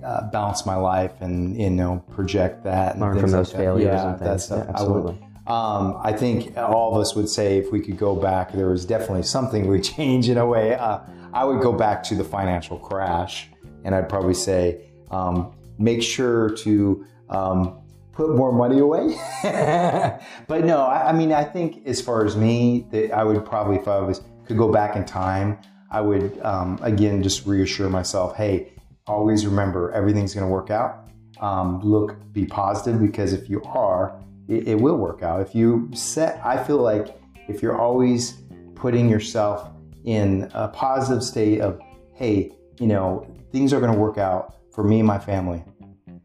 uh, 0.08 0.30
balance 0.32 0.66
my 0.66 0.76
life 0.76 1.12
and 1.20 1.60
you 1.60 1.70
know 1.70 2.04
project 2.12 2.64
that. 2.64 2.98
Learn 2.98 3.20
from 3.20 3.32
those 3.32 3.52
that. 3.52 3.58
failures 3.58 3.86
Yeah, 3.88 4.12
and 4.12 4.20
things. 4.20 4.50
Yeah, 4.50 4.56
I 4.56 4.60
would- 4.60 4.70
absolutely. 4.70 5.24
Um, 5.48 5.98
I 6.04 6.12
think 6.12 6.58
all 6.58 6.94
of 6.94 7.00
us 7.00 7.16
would 7.16 7.30
say 7.30 7.58
if 7.58 7.72
we 7.72 7.80
could 7.80 7.98
go 7.98 8.18
back, 8.18 8.52
there 8.52 8.68
was 8.68 8.86
definitely 8.86 9.24
something 9.24 9.68
we 9.68 9.80
change 9.96 10.28
in 10.28 10.38
a 10.38 10.46
way. 10.46 10.76
Uh, 10.76 11.00
I 11.34 11.46
would 11.46 11.62
go 11.62 11.72
back 11.72 12.04
to 12.04 12.16
the 12.16 12.24
financial 12.24 12.78
crash, 12.78 13.50
and 13.86 13.96
I'd 13.96 14.10
probably 14.10 14.34
say 14.34 14.90
um, 15.10 15.54
make 15.78 16.04
sure 16.04 16.50
to 16.50 17.06
um, 17.30 17.80
put 18.12 18.36
more 18.36 18.52
money 18.52 18.80
away. 18.80 19.16
but 20.48 20.66
no, 20.66 20.82
I, 20.82 21.10
I 21.10 21.14
mean, 21.14 21.32
I 21.32 21.46
think 21.46 21.86
as 21.86 22.02
far 22.02 22.26
as 22.26 22.36
me, 22.36 22.86
that 22.92 23.14
I 23.14 23.24
would 23.24 23.46
probably 23.46 23.78
if 23.78 23.88
I 23.88 24.00
was 24.00 24.22
could 24.46 24.58
go 24.58 24.70
back 24.70 24.96
in 24.98 25.06
time, 25.06 25.60
I 25.92 26.02
would 26.02 26.40
um, 26.42 26.78
again 26.82 27.24
just 27.24 27.46
reassure 27.46 27.90
myself, 27.90 28.36
hey, 28.36 28.74
always 29.08 29.46
remember 29.46 29.92
everything's 29.92 30.34
going 30.34 30.46
to 30.46 30.52
work 30.52 30.70
out. 30.70 31.10
Um, 31.40 31.82
look, 31.82 32.16
be 32.34 32.46
positive 32.46 33.00
because 33.02 33.34
if 33.34 33.50
you 33.50 33.62
are, 33.64 34.20
it, 34.48 34.68
it 34.68 34.76
will 34.82 34.98
work 34.98 35.24
out. 35.24 35.42
If 35.42 35.54
you 35.54 35.90
set, 35.94 36.42
I 36.44 36.62
feel 36.64 36.78
like 36.78 37.20
if 37.48 37.62
you're 37.62 37.78
always 37.78 38.42
putting 38.76 39.10
yourself 39.10 39.70
in 40.04 40.50
a 40.54 40.68
positive 40.70 41.24
state 41.24 41.62
of, 41.62 41.80
hey, 42.14 42.54
you 42.80 42.88
know, 42.88 43.28
things 43.52 43.74
are 43.74 43.80
going 43.80 43.92
to 43.92 43.98
work 43.98 44.18
out 44.18 44.56
for 44.74 44.84
me 44.84 45.00
and 45.00 45.08
my 45.08 45.20
family. 45.20 45.64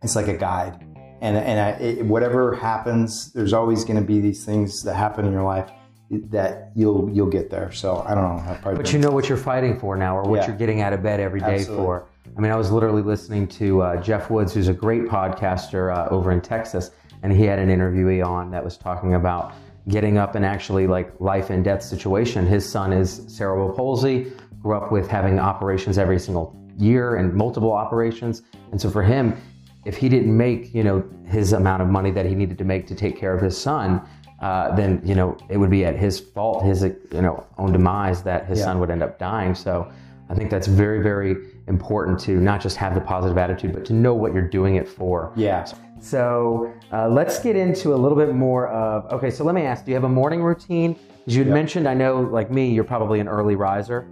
It's 0.03 0.17
like 0.17 0.29
a 0.29 0.37
guide, 0.37 0.81
and 1.21 1.37
and 1.37 1.61
I, 1.61 1.71
it, 1.81 2.05
whatever 2.05 2.55
happens, 2.57 3.33
there's 3.33 3.53
always 3.53 3.85
going 3.85 3.97
to 4.01 4.03
be 4.05 4.21
these 4.21 4.45
things 4.45 4.83
that 4.83 4.95
happen 4.95 5.25
in 5.25 5.33
your 5.33 5.45
life 5.45 5.71
that 6.11 6.73
you'll 6.75 7.09
you'll 7.11 7.31
get 7.31 7.51
there. 7.51 7.71
So 7.71 8.05
I 8.07 8.15
don't 8.17 8.37
know. 8.45 8.59
But 8.65 8.93
you 8.93 8.99
know 8.99 9.11
what 9.13 9.29
you're 9.29 9.39
fighting 9.39 9.79
for 9.79 9.97
now, 9.97 10.17
or 10.19 10.25
what 10.25 10.41
Yeah. 10.41 10.49
you're 10.49 10.57
getting 10.57 10.81
out 10.81 10.93
of 10.93 11.03
bed 11.05 11.21
every 11.21 11.39
day 11.41 11.55
Absolutely. 11.55 11.85
for. 11.85 12.09
I 12.37 12.41
mean, 12.41 12.51
I 12.53 12.57
was 12.57 12.71
literally 12.71 13.03
listening 13.03 13.47
to 13.49 13.83
uh, 13.83 14.03
Jeff 14.03 14.31
Woods, 14.31 14.55
who's 14.55 14.69
a 14.69 14.73
great 14.75 15.05
podcaster 15.05 15.95
uh, 15.95 16.09
over 16.11 16.33
in 16.33 16.41
Texas, 16.41 16.91
and 17.23 17.33
he 17.33 17.45
had 17.45 17.59
an 17.59 17.69
interviewee 17.69 18.25
on 18.25 18.51
that 18.53 18.65
was 18.65 18.77
talking 18.77 19.15
about 19.15 19.53
getting 19.89 20.17
up 20.17 20.35
and 20.35 20.45
actually 20.45 20.87
like 20.87 21.13
life 21.21 21.51
and 21.51 21.65
death 21.65 21.83
situation. 21.83 22.47
His 22.47 22.67
son 22.69 22.93
is 22.93 23.25
cerebral 23.29 23.73
palsy, 23.75 24.33
grew 24.61 24.77
up 24.77 24.91
with 24.93 25.09
having 25.09 25.39
operations 25.39 25.99
every 25.99 26.19
single 26.19 26.57
year 26.79 27.17
and 27.17 27.35
multiple 27.35 27.73
operations, 27.73 28.43
and 28.71 28.81
so 28.81 28.89
for 28.91 29.03
him, 29.03 29.37
if 29.85 29.97
he 29.97 30.09
didn't 30.09 30.35
make 30.35 30.73
you 30.75 30.85
know 30.85 31.05
his 31.27 31.53
amount 31.53 31.83
of 31.83 31.89
money 31.89 32.11
that 32.13 32.25
he 32.25 32.35
needed 32.35 32.57
to 32.59 32.65
make 32.65 32.87
to 32.87 32.95
take 32.95 33.19
care 33.19 33.35
of 33.35 33.43
his 33.43 33.59
son, 33.59 34.01
uh, 34.41 34.75
then 34.75 35.03
you 35.05 35.15
know 35.15 35.37
it 35.51 35.59
would 35.59 35.71
be 35.71 35.85
at 35.85 35.97
his 35.97 36.19
fault, 36.21 36.65
his 36.65 36.83
you 36.83 37.21
know 37.21 37.45
own 37.59 37.73
demise 37.73 38.23
that 38.23 38.47
his 38.47 38.61
Yeah. 38.61 38.67
son 38.67 38.81
would 38.81 38.91
end 38.91 39.03
up 39.03 39.19
dying. 39.19 39.55
So 39.55 39.91
I 40.33 40.35
think 40.35 40.51
that's 40.51 40.67
very 40.67 41.03
very 41.03 41.37
important 41.69 42.19
to 42.21 42.41
not 42.41 42.61
just 42.61 42.77
have 42.79 42.95
the 42.95 43.01
positive 43.01 43.37
attitude, 43.37 43.73
but 43.73 43.85
to 43.85 43.93
know 43.93 44.15
what 44.15 44.33
you're 44.33 44.49
doing 44.49 44.77
it 44.77 44.89
for. 44.89 45.33
yeah. 45.37 45.65
So 46.01 46.75
uh, 46.93 47.09
let's 47.09 47.39
get 47.39 47.55
into 47.55 47.95
a 47.95 47.99
little 48.03 48.19
bit 48.19 48.35
more 48.35 48.69
of 48.69 49.13
okay. 49.13 49.31
So 49.31 49.45
let 49.45 49.55
me 49.55 49.63
ask: 49.63 49.85
Do 49.85 49.93
you 49.93 49.95
have 49.95 50.05
a 50.05 50.09
morning 50.09 50.43
routine? 50.43 50.99
As 51.29 51.37
you 51.37 51.45
had 51.45 51.53
mentioned, 51.53 51.87
I 51.87 51.95
know 51.95 52.23
like 52.23 52.51
me, 52.51 52.73
you're 52.73 52.83
probably 52.83 53.21
an 53.21 53.29
early 53.29 53.55
riser. 53.55 54.09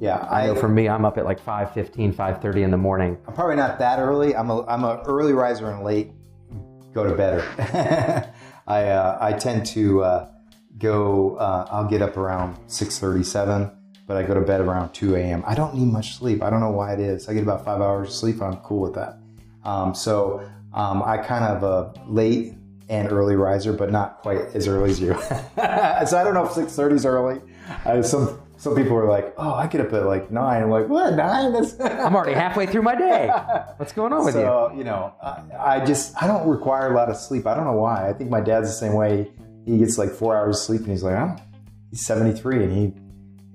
Yeah, 0.00 0.26
I 0.30 0.46
know 0.46 0.54
for 0.54 0.68
me, 0.68 0.88
I'm 0.88 1.04
up 1.04 1.18
at 1.18 1.24
like 1.24 1.44
5:15, 1.44 2.14
5:30 2.14 2.62
in 2.62 2.70
the 2.70 2.78
morning. 2.78 3.18
I'm 3.28 3.34
probably 3.34 3.56
not 3.56 3.78
that 3.78 3.98
early. 3.98 4.34
I'm 4.34 4.48
a 4.48 4.64
I'm 4.66 4.84
a 4.84 5.02
early 5.06 5.32
riser 5.34 5.70
and 5.70 5.84
late 5.84 6.12
go 6.94 7.04
to 7.04 7.14
bedder. 7.14 7.44
I 8.66 8.84
uh, 8.84 9.18
I 9.20 9.32
tend 9.34 9.66
to 9.66 10.02
uh, 10.02 10.30
go. 10.78 11.36
Uh, 11.36 11.66
I'll 11.70 11.88
get 11.88 12.00
up 12.00 12.16
around 12.16 12.56
six 12.66 12.98
thirty 12.98 13.22
seven, 13.22 13.70
but 14.06 14.16
I 14.16 14.22
go 14.22 14.34
to 14.34 14.40
bed 14.40 14.60
around 14.60 14.92
two 14.92 15.16
a.m. 15.16 15.42
I 15.46 15.54
don't 15.54 15.74
need 15.74 15.86
much 15.86 16.16
sleep. 16.16 16.42
I 16.42 16.50
don't 16.50 16.60
know 16.60 16.70
why 16.70 16.92
it 16.92 17.00
is. 17.00 17.28
I 17.28 17.34
get 17.34 17.42
about 17.42 17.64
five 17.64 17.80
hours 17.80 18.08
of 18.08 18.14
sleep. 18.14 18.42
I'm 18.42 18.56
cool 18.58 18.80
with 18.80 18.94
that. 18.94 19.18
Um, 19.64 19.94
so 19.94 20.48
um, 20.72 21.02
I 21.02 21.18
kind 21.18 21.44
of 21.44 21.62
a 21.62 21.94
late 22.08 22.54
and 22.88 23.10
early 23.10 23.34
riser, 23.36 23.72
but 23.72 23.90
not 23.90 24.18
quite 24.18 24.40
as 24.54 24.68
early 24.68 24.90
as 24.90 25.00
you. 25.00 25.14
so 25.22 25.30
I 25.56 26.22
don't 26.24 26.34
know 26.34 26.46
if 26.46 26.52
six 26.52 26.74
thirty 26.74 26.96
is 26.96 27.06
early. 27.06 27.40
Uh, 27.84 28.02
some 28.02 28.40
some 28.56 28.74
people 28.74 28.96
are 28.96 29.08
like, 29.08 29.34
oh, 29.36 29.52
I 29.52 29.66
get 29.66 29.80
up 29.80 29.92
at 29.92 30.06
like 30.06 30.30
nine. 30.30 30.62
I'm 30.62 30.70
like, 30.70 30.88
what 30.88 31.14
nine? 31.14 31.52
That's 31.52 31.78
I'm 31.80 32.14
already 32.14 32.32
halfway 32.34 32.66
through 32.66 32.82
my 32.82 32.94
day. 32.94 33.28
What's 33.76 33.92
going 33.92 34.12
on 34.12 34.24
with 34.24 34.34
you? 34.34 34.40
so, 34.40 34.72
you 34.76 34.84
know, 34.84 35.12
I, 35.22 35.80
I 35.80 35.84
just, 35.84 36.20
I 36.22 36.26
don't 36.26 36.48
require 36.48 36.90
a 36.90 36.96
lot 36.96 37.10
of 37.10 37.16
sleep. 37.16 37.46
I 37.46 37.54
don't 37.54 37.64
know 37.64 37.76
why. 37.76 38.08
I 38.08 38.12
think 38.12 38.30
my 38.30 38.40
dad's 38.40 38.68
the 38.68 38.74
same 38.74 38.94
way. 38.94 39.30
He 39.66 39.78
gets 39.78 39.98
like 39.98 40.10
four 40.10 40.36
hours 40.36 40.58
of 40.58 40.62
sleep 40.62 40.80
and 40.80 40.90
he's 40.90 41.02
like, 41.02 41.14
oh, 41.14 41.36
he's 41.90 42.06
73 42.06 42.64
and 42.64 42.72
he, 42.72 42.94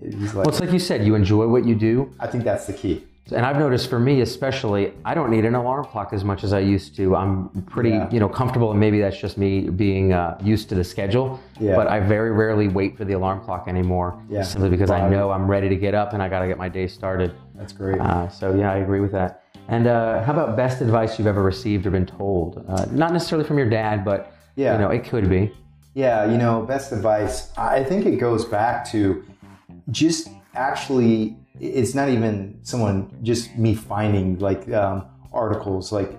like, 0.02 0.34
Well, 0.36 0.48
it's 0.50 0.60
like 0.60 0.72
you 0.72 0.80
said, 0.80 1.06
you 1.06 1.16
enjoy 1.16 1.48
what 1.48 1.66
you 1.66 1.76
do. 1.76 2.12
I 2.20 2.28
think 2.28 2.44
that's 2.44 2.66
the 2.66 2.74
key. 2.74 3.06
And 3.32 3.46
I've 3.46 3.60
noticed 3.60 3.92
for 3.92 4.00
me, 4.00 4.22
especially, 4.22 4.92
I 5.06 5.14
don't 5.14 5.30
need 5.30 5.46
an 5.46 5.54
alarm 5.54 5.86
clock 5.86 6.14
as 6.14 6.24
much 6.24 6.44
as 6.44 6.52
I 6.52 6.62
used 6.62 6.96
to. 6.96 7.16
I'm 7.16 7.50
pretty, 7.70 7.92
Yeah. 7.92 8.10
you 8.10 8.20
know, 8.20 8.28
comfortable, 8.28 8.72
and 8.72 8.80
maybe 8.80 9.00
that's 9.02 9.20
just 9.20 9.38
me 9.38 9.70
being 9.70 10.14
uh, 10.14 10.36
used 10.44 10.68
to 10.70 10.76
the 10.76 10.84
schedule. 10.84 11.40
Yeah. 11.60 11.76
But 11.76 11.86
I 11.88 12.00
very 12.00 12.32
rarely 12.32 12.68
wait 12.70 12.98
for 12.98 13.06
the 13.06 13.14
alarm 13.14 13.42
clock 13.42 13.68
anymore, 13.68 14.20
Yeah. 14.30 14.42
simply 14.42 14.70
because 14.72 14.90
I 14.90 15.08
know 15.08 15.30
I'm 15.30 15.48
ready 15.48 15.70
to 15.70 15.76
get 15.76 15.94
up 15.94 16.14
and 16.14 16.24
I 16.24 16.28
got 16.30 16.40
to 16.40 16.48
get 16.48 16.58
my 16.58 16.70
day 16.70 16.88
started. 16.88 17.32
That's 17.54 17.72
great. 17.72 18.02
Uh, 18.02 18.30
so 18.30 18.56
yeah, 18.56 18.72
I 18.72 18.78
agree 18.78 19.00
with 19.00 19.12
that. 19.12 19.44
And 19.68 19.86
uh, 19.86 20.24
how 20.24 20.34
about 20.34 20.58
best 20.58 20.82
advice 20.82 21.20
you've 21.20 21.28
ever 21.28 21.44
received 21.44 21.86
or 21.86 21.92
been 21.92 22.08
told? 22.08 22.66
Uh, 22.68 22.86
not 22.90 23.14
necessarily 23.14 23.48
from 23.48 23.60
your 23.60 23.70
dad, 23.70 24.04
but 24.04 24.34
Yeah. 24.56 24.74
you 24.74 24.80
know, 24.80 24.90
it 24.90 25.04
could 25.04 25.30
be. 25.30 25.52
Yeah, 25.94 26.26
you 26.26 26.38
know, 26.40 26.64
best 26.64 26.92
advice. 26.92 27.52
I 27.58 27.84
think 27.84 28.08
it 28.08 28.16
goes 28.16 28.46
back 28.46 28.90
to 28.92 29.24
just 29.92 30.30
actually 30.54 31.38
it's 31.60 31.94
not 31.94 32.10
even 32.10 32.58
someone 32.64 33.12
just 33.22 33.58
me 33.58 33.76
finding 33.76 34.40
like 34.40 34.70
um, 34.72 35.06
articles 35.34 35.92
like 35.92 36.12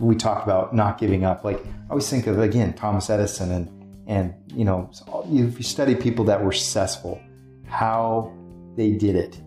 we 0.00 0.14
talked 0.14 0.44
about 0.44 0.74
not 0.74 0.98
giving 0.98 1.24
up. 1.24 1.44
Like 1.44 1.58
I 1.58 1.90
always 1.90 2.08
think 2.08 2.26
of 2.26 2.38
again 2.38 2.72
Thomas 2.74 3.10
Edison 3.10 3.52
and 3.52 3.70
and 4.06 4.34
you 4.54 4.64
know 4.64 4.90
if 5.26 5.56
you 5.56 5.62
study 5.62 5.94
people 5.94 6.24
that 6.26 6.42
were 6.42 6.52
successful, 6.52 7.20
how 7.66 8.32
they 8.76 8.92
did 8.92 9.16
it, 9.16 9.40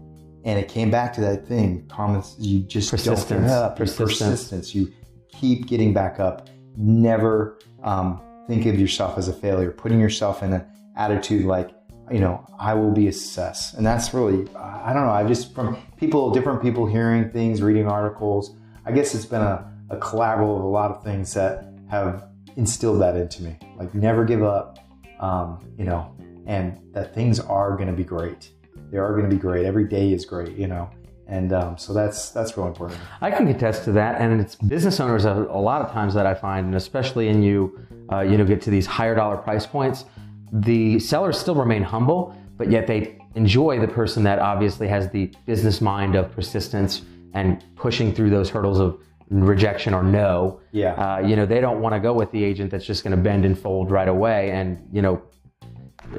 and 0.44 0.60
it 0.60 0.68
came 0.68 0.92
back 0.92 1.14
to 1.14 1.22
that 1.22 1.48
thing. 1.48 1.88
Thomas, 1.88 2.36
you 2.40 2.62
just 2.62 2.90
Persistence. 2.92 3.26
don't 3.26 3.42
give 3.42 3.50
up. 3.50 3.76
Persistence. 3.78 4.20
Persistence. 4.20 4.76
You 4.76 4.92
keep 5.30 5.68
getting 5.68 5.94
back 5.94 6.20
up. 6.20 6.50
Never 6.76 7.58
um, 7.84 8.22
think 8.48 8.66
of 8.66 8.80
yourself 8.80 9.18
as 9.18 9.28
a 9.28 9.34
failure. 9.34 9.72
Putting 9.72 10.00
yourself 10.00 10.44
in 10.44 10.54
an 10.54 10.66
attitude 10.96 11.46
like 11.46 11.72
you 12.12 12.20
know, 12.20 12.46
I 12.60 12.74
will 12.74 12.92
be 12.92 13.08
a 13.08 13.14
success. 13.14 13.74
And 13.74 13.86
that's 13.86 14.14
really, 14.14 14.48
I 14.56 14.94
don't 14.94 15.06
know, 15.06 15.12
I've 15.12 15.28
just, 15.28 15.54
from 15.54 15.78
people, 15.98 16.32
different 16.32 16.62
people 16.62 16.86
hearing 16.86 17.30
things, 17.32 17.62
reading 17.62 17.88
articles, 17.88 18.56
I 18.86 18.92
guess 18.92 19.14
it's 19.14 19.26
been 19.26 19.42
a, 19.42 19.70
a 19.90 19.98
collaborative 19.98 20.58
of 20.58 20.64
a 20.64 20.68
lot 20.68 20.92
of 20.92 21.04
things 21.04 21.34
that 21.34 21.74
have 21.90 22.28
instilled 22.56 23.02
that 23.02 23.16
into 23.16 23.44
me. 23.44 23.58
Like, 23.78 23.94
never 23.94 24.24
give 24.24 24.44
up, 24.44 24.80
um, 25.20 25.60
you 25.78 25.86
know, 25.86 26.16
and 26.46 26.80
that 26.94 27.14
things 27.14 27.40
are 27.40 27.76
going 27.76 27.88
to 27.88 27.94
be 27.94 28.04
great. 28.04 28.52
They 28.92 28.98
are 28.98 29.12
going 29.12 29.30
to 29.30 29.36
be 29.36 29.40
great. 29.40 29.66
Every 29.66 29.86
day 29.86 30.14
is 30.14 30.26
great, 30.26 30.56
you 30.56 30.68
know. 30.68 30.90
And 31.28 31.52
um, 31.52 31.78
so 31.78 31.94
that's 31.94 32.30
that's 32.30 32.56
real 32.56 32.68
important. 32.68 33.02
I 33.20 33.32
can 33.32 33.50
attest 33.50 33.84
to 33.84 33.92
that, 33.92 34.22
and 34.22 34.40
it's 34.40 34.56
business 34.56 35.02
owners 35.02 35.26
a, 35.26 35.34
a 35.50 35.60
lot 35.60 35.82
of 35.82 35.92
times 35.92 36.14
that 36.14 36.26
I 36.26 36.34
find, 36.34 36.68
and 36.68 36.76
especially 36.76 37.28
in 37.28 37.44
you, 37.44 37.86
uh, 38.10 38.22
you 38.22 38.38
know, 38.38 38.46
get 38.46 38.62
to 38.62 38.70
these 38.70 38.86
higher 38.86 39.14
dollar 39.14 39.36
price 39.36 39.66
points 39.66 40.06
the 40.52 41.00
sellers 41.00 41.38
still 41.38 41.56
remain 41.56 41.84
humble, 41.84 42.36
but 42.58 42.72
yet 42.72 42.88
they 42.88 43.20
enjoy 43.36 43.80
the 43.80 43.88
person 43.88 44.24
that 44.24 44.40
obviously 44.40 44.88
has 44.88 45.10
the 45.12 45.32
business 45.46 45.82
mind 45.82 46.16
of 46.16 46.32
persistence 46.32 47.04
and 47.34 47.64
pushing 47.76 48.14
through 48.14 48.30
those 48.30 48.50
hurdles 48.50 48.80
of 48.80 49.00
rejection 49.30 49.94
or 49.94 50.04
no. 50.04 50.60
Yeah. 50.72 50.94
Uh, 50.94 51.20
you 51.20 51.36
know, 51.36 51.46
they 51.46 51.60
don't 51.60 51.82
want 51.82 51.94
to 51.94 52.00
go 52.00 52.14
with 52.14 52.32
the 52.32 52.44
agent 52.44 52.72
that's 52.72 52.86
just 52.86 53.04
going 53.04 53.16
to 53.16 53.22
bend 53.22 53.46
and 53.46 53.58
fold 53.58 53.92
right 53.92 54.08
away 54.08 54.52
and, 54.52 54.88
you 54.92 55.02
know, 55.02 55.22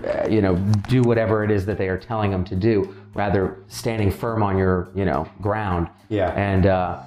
uh, 0.07 0.29
you 0.29 0.43
know, 0.43 0.57
do 0.89 1.03
whatever 1.03 1.43
it 1.43 1.51
is 1.51 1.65
that 1.67 1.79
they 1.79 1.89
are 1.89 1.99
telling 1.99 2.31
them 2.31 2.45
to 2.45 2.55
do, 2.55 2.95
rather 3.15 3.65
standing 3.69 4.11
firm 4.11 4.43
on 4.43 4.59
your, 4.59 4.91
you 4.95 5.05
know, 5.05 5.27
ground. 5.41 5.89
Yeah. 6.11 6.31
And 6.33 6.67
uh, 6.67 7.03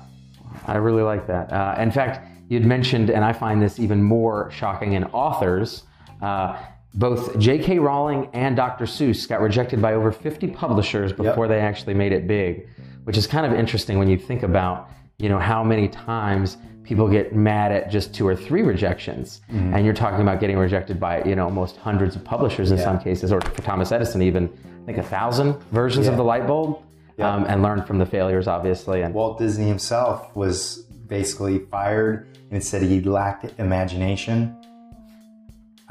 I 0.66 0.78
really 0.78 1.04
like 1.04 1.28
that. 1.28 1.54
Uh, 1.54 1.76
in 1.80 1.92
fact, 1.92 2.28
you'd 2.50 2.66
mentioned, 2.66 3.12
and 3.12 3.24
I 3.24 3.34
find 3.34 3.62
this 3.62 3.80
even 3.80 4.02
more 4.02 4.50
shocking 4.52 4.94
in 4.94 5.04
authors, 5.06 5.84
uh, 6.22 6.58
both 6.94 7.38
J.K. 7.40 7.80
Rowling 7.80 8.30
and 8.34 8.56
Dr. 8.56 8.86
Seuss 8.86 9.28
got 9.28 9.42
rejected 9.42 9.82
by 9.82 9.94
over 9.94 10.12
50 10.12 10.48
publishers 10.48 11.14
before 11.14 11.46
Yep. 11.46 11.50
they 11.50 11.60
actually 11.60 11.94
made 11.94 12.12
it 12.12 12.28
big, 12.28 12.68
which 13.06 13.18
is 13.18 13.28
kind 13.28 13.46
of 13.46 13.54
interesting 13.58 13.98
when 13.98 14.10
you 14.10 14.18
think 14.18 14.44
about, 14.44 14.90
you 15.18 15.30
know, 15.30 15.40
how 15.40 15.64
many 15.64 15.88
times 15.88 16.58
people 16.84 17.08
get 17.08 17.34
mad 17.34 17.72
at 17.72 17.90
just 17.90 18.14
two 18.14 18.28
or 18.28 18.36
three 18.36 18.62
rejections, 18.64 19.42
Mm-hmm. 19.52 19.74
and 19.76 19.86
you're 19.86 19.94
talking 19.94 20.20
about 20.22 20.40
getting 20.42 20.58
rejected 20.58 21.00
by, 21.00 21.24
you 21.24 21.36
know, 21.36 21.46
almost 21.46 21.78
hundreds 21.78 22.16
of 22.18 22.24
publishers 22.26 22.72
in 22.72 22.78
Yeah. 22.78 22.84
some 22.84 23.00
cases, 23.00 23.32
or 23.32 23.40
for 23.40 23.62
Thomas 23.62 23.92
Edison, 23.92 24.22
even 24.22 24.50
I 24.82 24.86
think 24.86 24.98
a 24.98 25.04
thousand 25.04 25.56
versions 25.72 26.08
of 26.08 26.18
the 26.18 26.24
light 26.24 26.46
bulb, 26.48 26.80
Yeah. 27.18 27.34
um, 27.34 27.46
and 27.48 27.62
learn 27.62 27.84
from 27.84 28.00
the 28.00 28.06
failures, 28.06 28.48
obviously. 28.48 29.02
And 29.04 29.14
Walt 29.14 29.38
Disney 29.38 29.68
himself 29.68 30.36
was 30.36 30.84
basically 31.08 31.60
fired 31.60 32.28
and 32.50 32.62
said 32.64 32.82
he 32.82 33.00
lacked 33.02 33.46
imagination. 33.60 34.56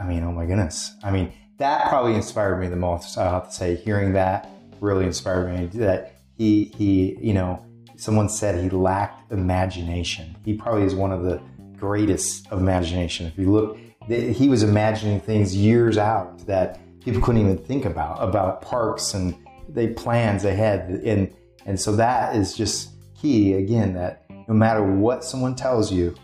I 0.00 0.04
mean, 0.04 0.24
oh 0.24 0.32
my 0.32 0.46
goodness. 0.46 0.94
I 1.04 1.10
mean, 1.10 1.32
that 1.58 1.88
probably 1.88 2.14
inspired 2.14 2.58
me 2.58 2.68
the 2.68 2.76
most. 2.76 3.18
I 3.18 3.30
have 3.30 3.48
to 3.48 3.54
say, 3.54 3.76
hearing 3.76 4.14
that 4.14 4.48
really 4.80 5.04
inspired 5.04 5.52
me. 5.52 5.66
That 5.78 6.16
he 6.36 6.72
he, 6.76 7.18
you 7.20 7.34
know, 7.34 7.64
someone 7.96 8.28
said 8.28 8.62
he 8.62 8.70
lacked 8.70 9.30
imagination. 9.30 10.36
He 10.44 10.54
probably 10.54 10.84
is 10.84 10.94
one 10.94 11.12
of 11.12 11.22
the 11.22 11.40
greatest 11.76 12.50
of 12.50 12.58
imagination. 12.58 13.26
If 13.26 13.38
you 13.38 13.52
look, 13.52 13.78
he 14.08 14.48
was 14.48 14.62
imagining 14.62 15.20
things 15.20 15.54
years 15.54 15.98
out 15.98 16.46
that 16.46 16.80
people 17.00 17.20
couldn't 17.20 17.40
even 17.40 17.58
think 17.58 17.84
about 17.84 18.16
about 18.22 18.62
parks 18.62 19.14
and 19.14 19.36
they 19.68 19.88
plans 19.88 20.44
ahead 20.44 20.90
and 21.04 21.34
and 21.66 21.78
so 21.78 21.94
that 21.96 22.34
is 22.34 22.54
just 22.54 22.90
key 23.14 23.54
again 23.54 23.94
that 23.94 24.24
no 24.48 24.54
matter 24.54 24.82
what 24.82 25.24
someone 25.24 25.54
tells 25.54 25.92
you 25.92 26.14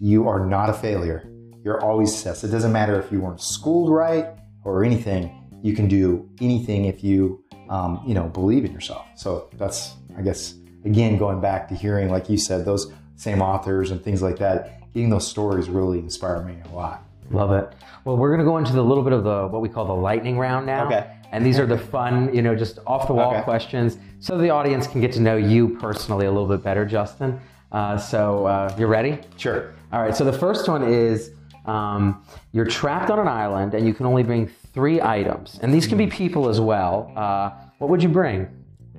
you 0.00 0.28
are 0.28 0.44
not 0.44 0.68
a 0.68 0.72
failure 0.72 1.30
you're 1.66 1.82
always 1.82 2.14
success 2.14 2.44
it 2.44 2.48
doesn't 2.48 2.72
matter 2.72 2.98
if 3.00 3.10
you 3.10 3.20
weren't 3.20 3.40
schooled 3.40 3.90
right 3.90 4.26
or 4.64 4.84
anything 4.84 5.22
you 5.62 5.74
can 5.74 5.88
do 5.88 6.28
anything 6.40 6.84
if 6.84 7.02
you 7.02 7.42
um, 7.68 8.00
you 8.06 8.14
know 8.14 8.28
believe 8.28 8.64
in 8.64 8.72
yourself 8.72 9.04
so 9.16 9.50
that's 9.54 9.94
i 10.16 10.22
guess 10.22 10.54
again 10.84 11.18
going 11.18 11.40
back 11.40 11.68
to 11.68 11.74
hearing 11.74 12.08
like 12.08 12.30
you 12.30 12.38
said 12.38 12.64
those 12.64 12.92
same 13.16 13.42
authors 13.42 13.90
and 13.90 14.00
things 14.02 14.22
like 14.22 14.38
that 14.38 14.80
getting 14.94 15.10
those 15.10 15.26
stories 15.26 15.68
really 15.68 15.98
inspired 15.98 16.46
me 16.46 16.56
a 16.70 16.74
lot 16.74 17.02
Love 17.30 17.50
it. 17.52 17.72
Well, 18.04 18.16
we're 18.16 18.28
going 18.28 18.38
to 18.38 18.44
go 18.44 18.56
into 18.56 18.72
the 18.72 18.84
little 18.84 19.02
bit 19.02 19.12
of 19.12 19.24
the 19.24 19.48
what 19.48 19.60
we 19.60 19.68
call 19.68 19.84
the 19.84 19.92
lightning 19.94 20.38
round 20.38 20.64
now. 20.64 20.86
Okay. 20.86 21.10
And 21.32 21.44
these 21.44 21.58
are 21.58 21.66
the 21.66 21.76
fun, 21.76 22.32
you 22.32 22.40
know, 22.40 22.54
just 22.54 22.78
off 22.86 23.08
the 23.08 23.14
wall 23.14 23.34
Okay. 23.34 23.42
questions, 23.42 23.98
so 24.20 24.38
the 24.38 24.50
audience 24.50 24.86
can 24.86 25.00
get 25.00 25.10
to 25.14 25.20
know 25.20 25.36
you 25.36 25.76
personally 25.80 26.26
a 26.26 26.30
little 26.30 26.46
bit 26.46 26.62
better, 26.62 26.84
Justin. 26.84 27.40
Uh, 27.72 27.98
so 27.98 28.46
uh, 28.46 28.72
you 28.78 28.86
ready? 28.86 29.18
sure 29.36 29.74
All 29.92 30.02
right. 30.02 30.14
So 30.14 30.24
the 30.24 30.32
first 30.32 30.68
one 30.68 30.84
is 30.84 31.32
um, 31.66 32.24
you're 32.52 32.64
trapped 32.64 33.10
on 33.10 33.18
an 33.18 33.28
island 33.28 33.74
and 33.74 33.86
you 33.86 33.94
can 33.94 34.06
only 34.06 34.22
bring 34.22 34.46
three 34.72 35.00
items, 35.00 35.58
and 35.62 35.72
these 35.72 35.86
can 35.86 35.98
be 35.98 36.06
people 36.06 36.48
as 36.48 36.60
well. 36.60 37.12
Uh, 37.16 37.50
what 37.78 37.90
would 37.90 38.02
you 38.02 38.08
bring? 38.08 38.48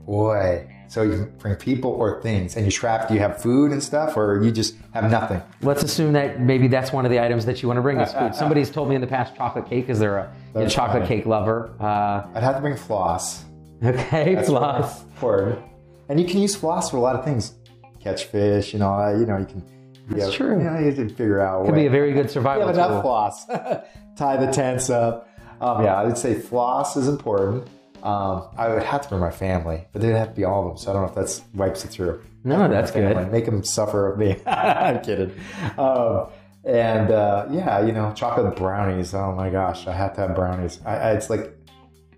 boy 0.06 0.66
so 0.88 1.02
you 1.02 1.26
bring 1.38 1.54
people 1.56 1.92
or 1.92 2.22
things 2.22 2.56
and 2.56 2.66
you're 2.66 2.72
trapped 2.72 3.10
do 3.10 3.14
you 3.14 3.20
have 3.20 3.42
food 3.42 3.74
and 3.74 3.84
stuff 3.84 4.16
or 4.16 4.42
you 4.42 4.50
just 4.52 4.74
have 4.94 5.12
nothing 5.12 5.42
Let's 5.62 5.84
assume 5.84 6.14
that 6.14 6.40
maybe 6.40 6.70
that's 6.70 6.94
one 6.94 7.04
of 7.04 7.12
the 7.12 7.20
items 7.20 7.46
that 7.46 7.62
you 7.62 7.68
want 7.68 7.78
to 7.78 7.82
bring 7.82 8.00
is 8.00 8.14
food. 8.14 8.34
Somebody's 8.34 8.70
told 8.70 8.88
me 8.88 8.96
in 8.96 9.02
the 9.02 9.08
past 9.08 9.36
chocolate 9.36 9.68
cake. 9.68 9.90
Is 9.90 10.00
there 10.00 10.32
a, 10.56 10.70
chocolate 10.70 11.02
fine. 11.02 11.08
cake 11.10 11.26
lover? 11.26 11.74
Uh, 11.78 12.26
i'd 12.36 12.42
have 12.42 12.56
to 12.56 12.62
bring 12.62 12.78
floss 12.78 13.44
okay, 13.84 14.36
That's 14.36 14.48
floss. 14.48 15.04
Word. 15.22 15.62
And 16.10 16.20
you 16.20 16.28
can 16.28 16.40
use 16.40 16.56
floss 16.56 16.90
for 16.90 16.98
a 16.98 17.02
lot 17.02 17.16
of 17.16 17.26
things. 17.26 17.54
Catch 18.00 18.26
fish, 18.26 18.74
you 18.74 18.80
know, 18.80 18.94
uh, 18.94 19.18
you 19.18 19.26
know, 19.26 19.38
you 19.38 19.46
can. 19.46 19.64
That's 20.08 20.32
you 20.32 20.38
true. 20.38 20.58
You, 20.58 20.64
know, 20.64 20.80
you 20.80 20.86
have 20.86 20.96
to 20.96 21.10
figure 21.10 21.42
out. 21.42 21.66
Could 21.66 21.76
be 21.76 21.86
a 21.86 21.90
very 21.90 22.14
good 22.14 22.26
you 22.26 22.32
survival 22.32 22.68
have 22.68 22.76
enough 22.76 23.02
floss. 23.02 23.46
Tie 24.18 24.38
the 24.38 24.52
tents 24.52 24.90
up. 24.90 25.30
Um, 25.60 25.84
yeah, 25.84 25.96
I 25.96 26.06
would 26.06 26.18
say 26.18 26.40
floss 26.40 26.96
is 26.96 27.08
important. 27.08 27.68
Um, 28.04 28.48
I 28.58 28.70
would 28.70 28.84
have 28.84 29.02
to 29.02 29.10
bring 29.10 29.22
my 29.22 29.32
family, 29.32 29.86
but 29.92 30.02
they'd 30.02 30.12
have 30.12 30.30
to 30.30 30.36
be 30.36 30.46
all 30.46 30.64
of 30.64 30.68
them. 30.70 30.78
So 30.78 30.92
I 30.92 30.94
don't 30.94 31.02
know 31.04 31.10
if 31.10 31.16
that's 31.16 31.42
wipes 31.54 31.84
it 31.84 31.90
through. 31.90 32.22
No, 32.44 32.68
that's 32.68 32.92
good. 32.92 33.32
Make 33.32 33.46
them 33.46 33.64
suffer 33.64 34.12
with 34.12 34.20
me. 34.20 34.42
I'm 34.48 35.02
kidding. 35.02 35.34
Um, 35.78 36.30
and 36.64 37.12
uh, 37.12 37.48
yeah, 37.52 37.86
you 37.86 37.92
know, 37.92 38.14
chocolate 38.14 38.56
brownies. 38.56 39.14
Oh 39.14 39.34
my 39.34 39.50
gosh, 39.50 39.88
I 39.88 39.94
have 39.94 40.14
to 40.16 40.22
have 40.22 40.36
brownies. 40.36 40.80
I, 40.86 40.96
I, 40.96 41.12
it's 41.14 41.30
like, 41.30 41.54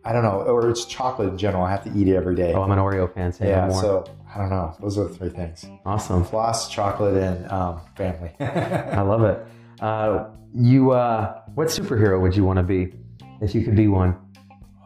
I 0.03 0.11
don't 0.11 0.23
know, 0.23 0.41
or 0.41 0.69
it's 0.69 0.85
chocolate 0.85 1.29
in 1.29 1.37
general. 1.37 1.63
I 1.63 1.71
have 1.71 1.83
to 1.85 1.93
eat 1.95 2.07
it 2.07 2.15
every 2.15 2.35
day. 2.35 2.53
Oh, 2.53 2.61
I'm 2.61 2.71
an 2.71 2.79
Oreo 2.79 3.11
fan. 3.13 3.31
Say 3.31 3.49
Yeah, 3.49 3.69
so 3.69 4.05
I 4.33 4.37
don't 4.37 4.49
know. 4.49 4.75
Those 4.79 4.97
are 4.97 5.07
the 5.07 5.13
three 5.13 5.29
things: 5.29 5.65
awesome. 5.85 6.23
floss, 6.23 6.69
chocolate, 6.69 7.15
and 7.15 7.51
um, 7.51 7.81
family. 7.95 8.31
I 8.39 9.01
love 9.01 9.23
it. 9.23 9.45
Uh, 9.81 10.29
you, 10.53 10.91
uh, 10.91 11.41
what 11.55 11.67
superhero 11.67 12.21
would 12.21 12.35
you 12.35 12.43
want 12.43 12.57
to 12.57 12.63
be 12.63 12.93
if 13.41 13.55
you 13.55 13.63
could 13.63 13.75
be 13.75 13.87
one? 13.87 14.17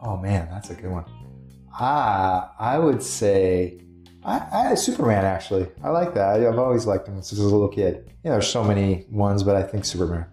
oh 0.04 0.16
man, 0.16 0.48
that's 0.50 0.70
a 0.70 0.74
good 0.74 0.90
one. 0.90 1.04
Ah, 1.72 2.54
I 2.58 2.78
would 2.78 3.02
say 3.02 3.80
I, 4.22 4.70
I 4.70 4.74
Superman. 4.74 5.24
Actually, 5.24 5.66
I 5.82 5.88
like 5.88 6.14
that. 6.14 6.40
I, 6.40 6.48
I've 6.48 6.58
always 6.58 6.86
liked 6.86 7.08
him 7.08 7.20
since 7.22 7.40
I 7.40 7.42
was 7.44 7.52
a 7.52 7.54
little 7.54 7.68
kid. 7.68 8.10
You 8.22 8.30
know, 8.30 8.32
there's 8.32 8.48
so 8.48 8.62
many 8.62 9.06
ones, 9.10 9.42
but 9.42 9.56
I 9.56 9.62
think 9.62 9.84
Superman. 9.84 10.26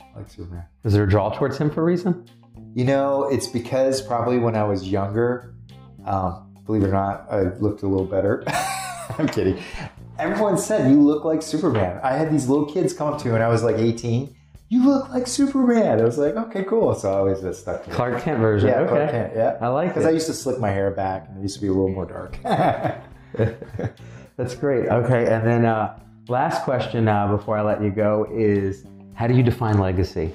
I 0.00 0.18
like 0.18 0.30
Superman. 0.30 0.64
Is 0.84 0.92
there 0.92 1.04
a 1.04 1.08
draw 1.08 1.30
towards 1.30 1.58
him 1.58 1.70
for 1.70 1.82
a 1.82 1.84
reason? 1.84 2.26
You 2.74 2.84
know, 2.84 3.28
it's 3.28 3.46
because 3.46 4.00
probably 4.00 4.38
when 4.38 4.56
I 4.56 4.64
was 4.64 4.88
younger, 4.88 5.54
um, 6.06 6.49
believe 6.70 6.84
it 6.84 6.90
or 6.90 6.92
not, 6.92 7.26
I 7.28 7.42
looked 7.58 7.82
a 7.82 7.88
little 7.88 8.06
better. 8.06 8.44
I'm 9.18 9.26
kidding. 9.26 9.60
Everyone 10.20 10.56
said 10.56 10.88
you 10.88 11.02
look 11.02 11.24
like 11.24 11.42
Superman. 11.42 11.98
I 12.04 12.12
had 12.12 12.30
these 12.30 12.48
little 12.48 12.64
kids 12.64 12.92
come 12.92 13.12
up 13.12 13.20
to 13.20 13.26
me 13.26 13.32
when 13.32 13.42
I 13.42 13.48
was 13.48 13.64
like 13.64 13.76
18. 13.76 14.32
You 14.68 14.86
look 14.86 15.08
like 15.08 15.26
Superman. 15.26 16.00
I 16.00 16.04
was 16.04 16.16
like, 16.16 16.36
okay, 16.36 16.62
cool. 16.62 16.94
So 16.94 17.12
I 17.12 17.16
always 17.16 17.40
just 17.40 17.62
stuck 17.62 17.82
to 17.84 17.90
it. 17.90 17.94
Clark 17.94 18.22
Kent 18.22 18.38
version. 18.38 18.68
Yeah, 18.68 18.82
okay. 18.82 18.88
Clark 18.88 19.10
Kent, 19.10 19.32
yeah. 19.34 19.58
I 19.60 19.66
like 19.66 19.86
it 19.86 19.94
Because 19.94 20.06
I 20.06 20.10
used 20.10 20.26
to 20.26 20.32
slick 20.32 20.60
my 20.60 20.70
hair 20.70 20.92
back 20.92 21.26
and 21.28 21.38
it 21.38 21.42
used 21.42 21.56
to 21.56 21.60
be 21.60 21.66
a 21.66 21.72
little 21.72 21.88
more 21.88 22.06
dark. 22.06 22.38
That's 24.36 24.54
great. 24.54 24.88
Okay, 24.88 25.26
and 25.26 25.44
then 25.44 25.64
uh, 25.64 25.98
last 26.28 26.62
question 26.62 27.08
uh, 27.08 27.26
before 27.26 27.58
I 27.58 27.62
let 27.62 27.82
you 27.82 27.90
go 27.90 28.28
is 28.32 28.84
how 29.14 29.26
do 29.26 29.34
you 29.34 29.42
define 29.42 29.78
legacy? 29.78 30.32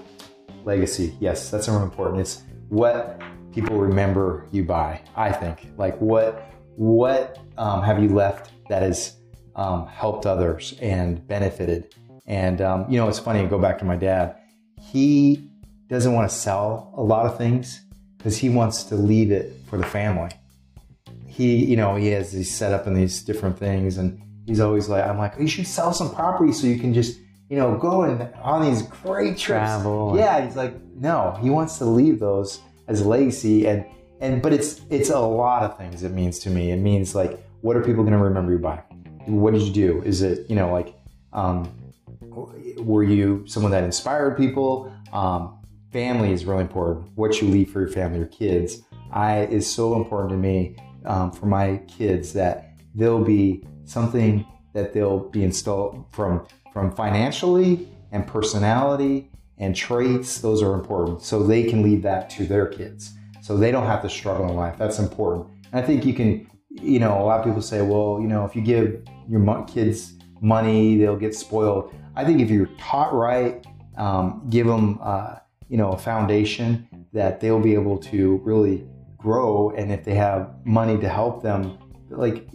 Legacy, 0.66 1.16
yes, 1.22 1.50
that's 1.50 1.70
more 1.70 1.84
important. 1.84 2.20
It's 2.20 2.44
what 2.68 3.22
people 3.56 3.78
remember 3.78 4.48
you 4.52 4.64
by. 4.64 5.02
I 5.16 5.32
think, 5.32 5.68
like 5.78 5.98
what 6.00 6.52
what 6.76 7.40
um, 7.58 7.82
have 7.82 8.04
you 8.04 8.10
left 8.10 8.52
that 8.70 8.84
has 8.84 9.16
um, 9.56 9.88
helped 9.88 10.26
others 10.26 10.76
and 10.82 11.26
benefited. 11.28 11.96
And 12.28 12.62
um, 12.62 12.86
you 12.90 12.98
know, 13.00 13.08
it's 13.08 13.20
funny. 13.20 13.46
Go 13.48 13.58
back 13.58 13.80
to 13.80 13.86
my 13.86 13.96
dad. 13.96 14.36
He 14.80 15.50
doesn't 15.88 16.14
want 16.14 16.30
to 16.30 16.36
sell 16.36 16.94
a 16.98 17.02
lot 17.02 17.26
of 17.26 17.38
things 17.38 17.82
because 18.18 18.38
he 18.38 18.50
wants 18.50 18.84
to 18.86 18.96
leave 18.96 19.32
it 19.32 19.54
for 19.70 19.78
the 19.78 19.86
family. 19.86 20.32
he, 21.36 21.66
you 21.66 21.76
know, 21.76 21.96
he 21.96 22.08
has 22.08 22.32
these 22.32 22.54
set 22.54 22.72
up 22.72 22.88
in 22.88 22.94
these 22.94 23.22
different 23.22 23.60
things, 23.60 23.98
and 23.98 24.22
he's 24.46 24.62
always 24.62 24.88
like, 24.88 25.06
I'm 25.06 25.18
like, 25.18 25.34
you 25.38 25.48
should 25.48 25.68
sell 25.68 25.94
some 25.94 26.14
property 26.16 26.54
so 26.54 26.66
you 26.66 26.80
can 26.80 26.94
just, 26.94 27.20
you 27.50 27.58
know, 27.58 27.76
go 27.76 28.04
and 28.04 28.34
on 28.42 28.64
these 28.64 28.84
great 28.84 29.38
trips. 29.38 29.44
Travel. 29.44 30.16
Yeah, 30.18 30.46
he's 30.46 30.56
like, 30.56 30.74
no, 30.96 31.38
he 31.42 31.50
wants 31.50 31.78
to 31.80 31.86
leave 31.86 32.20
those 32.20 32.62
as 32.88 33.06
legacy, 33.06 33.68
and 33.68 33.86
and 34.20 34.42
but 34.42 34.54
it's 34.54 34.82
it's 34.90 35.10
a 35.10 35.20
lot 35.20 35.64
of 35.64 35.78
things. 35.78 36.04
It 36.04 36.12
means 36.12 36.40
to 36.40 36.50
me. 36.50 36.72
It 36.72 36.78
means 36.78 37.16
like, 37.16 37.44
what 37.62 37.76
are 37.76 37.82
people 37.82 38.04
going 38.04 38.18
to 38.18 38.24
remember 38.24 38.52
you 38.52 38.60
by? 38.60 38.84
What 39.26 39.54
did 39.54 39.64
you 39.64 39.74
do? 39.74 40.02
Is 40.04 40.22
it, 40.22 40.50
you 40.50 40.56
know, 40.56 40.72
like, 40.72 40.94
um, 41.34 41.72
were 42.78 43.04
you 43.04 43.44
someone 43.48 43.72
that 43.72 43.84
inspired 43.84 44.38
people? 44.38 44.94
Um, 45.12 45.58
family 45.92 46.32
is 46.32 46.46
really 46.46 46.62
important. 46.62 47.10
What 47.16 47.42
you 47.42 47.48
leave 47.48 47.72
for 47.72 47.80
your 47.80 47.90
family, 47.90 48.20
your 48.20 48.28
kids, 48.28 48.82
I 49.12 49.46
is 49.46 49.72
so 49.72 49.96
important 49.96 50.30
to 50.32 50.38
me 50.38 50.76
um, 51.06 51.32
for 51.32 51.46
my 51.46 51.78
kids 51.88 52.34
that 52.34 52.74
they'll 52.94 53.24
be 53.24 53.66
something 53.86 54.46
that 54.74 54.94
they'll 54.94 55.30
be 55.30 55.44
installed 55.44 56.06
from 56.12 56.46
from 56.74 56.94
financially 56.96 57.88
and 58.12 58.28
personality 58.28 59.32
and 59.58 59.76
traits. 59.76 60.40
Those 60.40 60.62
are 60.62 60.74
important, 60.74 61.22
so 61.22 61.44
they 61.44 61.64
can 61.64 61.82
leave 61.82 62.02
that 62.04 62.30
to 62.32 62.46
their 62.46 62.68
kids, 62.68 63.14
so 63.42 63.58
they 63.58 63.72
don't 63.72 63.86
have 63.86 64.02
to 64.02 64.10
struggle 64.10 64.50
in 64.50 64.56
life. 64.56 64.78
That's 64.78 65.00
important. 65.00 65.48
And 65.72 65.84
I 65.84 65.86
think 65.86 66.06
you 66.06 66.14
can. 66.14 66.48
You 66.82 67.00
know, 67.00 67.22
a 67.22 67.24
lot 67.24 67.40
of 67.40 67.46
people 67.46 67.62
say, 67.62 67.82
well, 67.82 68.20
you 68.22 68.28
know, 68.28 68.44
if 68.44 68.54
you 68.54 68.62
give 68.62 69.02
your 69.30 69.64
kids 69.64 70.16
money, 70.42 70.98
they'll 70.98 71.16
get 71.16 71.34
spoiled. 71.34 71.96
I 72.18 72.26
think 72.26 72.42
if 72.42 72.50
you're 72.50 72.70
taught 72.78 73.14
right, 73.14 73.66
um, 73.98 74.46
give 74.50 74.68
them, 74.68 75.00
uh, 75.02 75.38
you 75.70 75.78
know, 75.78 75.92
a 75.94 75.98
foundation 75.98 77.08
that 77.14 77.40
they'll 77.40 77.62
be 77.62 77.74
able 77.76 77.98
to 77.98 78.42
really 78.44 78.86
grow. 79.18 79.70
And 79.78 79.90
if 79.90 80.04
they 80.04 80.16
have 80.16 80.54
money 80.66 80.98
to 81.00 81.08
help 81.08 81.42
them, 81.42 81.78
like 82.10 82.46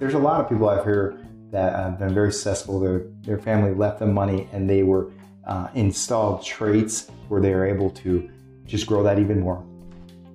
there's 0.00 0.14
a 0.14 0.18
lot 0.18 0.40
of 0.40 0.48
people 0.48 0.68
I've 0.68 0.84
heard 0.84 1.24
that 1.52 1.72
have 1.74 2.00
been 2.00 2.12
very 2.12 2.32
successful. 2.32 2.80
Their 2.80 3.06
their 3.22 3.38
family 3.38 3.74
left 3.74 4.00
them 4.00 4.12
money, 4.12 4.48
and 4.52 4.68
they 4.68 4.82
were 4.82 5.12
uh, 5.48 5.68
installed 5.74 6.44
traits 6.44 7.10
where 7.28 7.40
they 7.40 7.54
were 7.54 7.66
able 7.66 7.90
to 7.90 8.30
just 8.66 8.86
grow 8.86 9.02
that 9.02 9.18
even 9.18 9.40
more. 9.40 9.64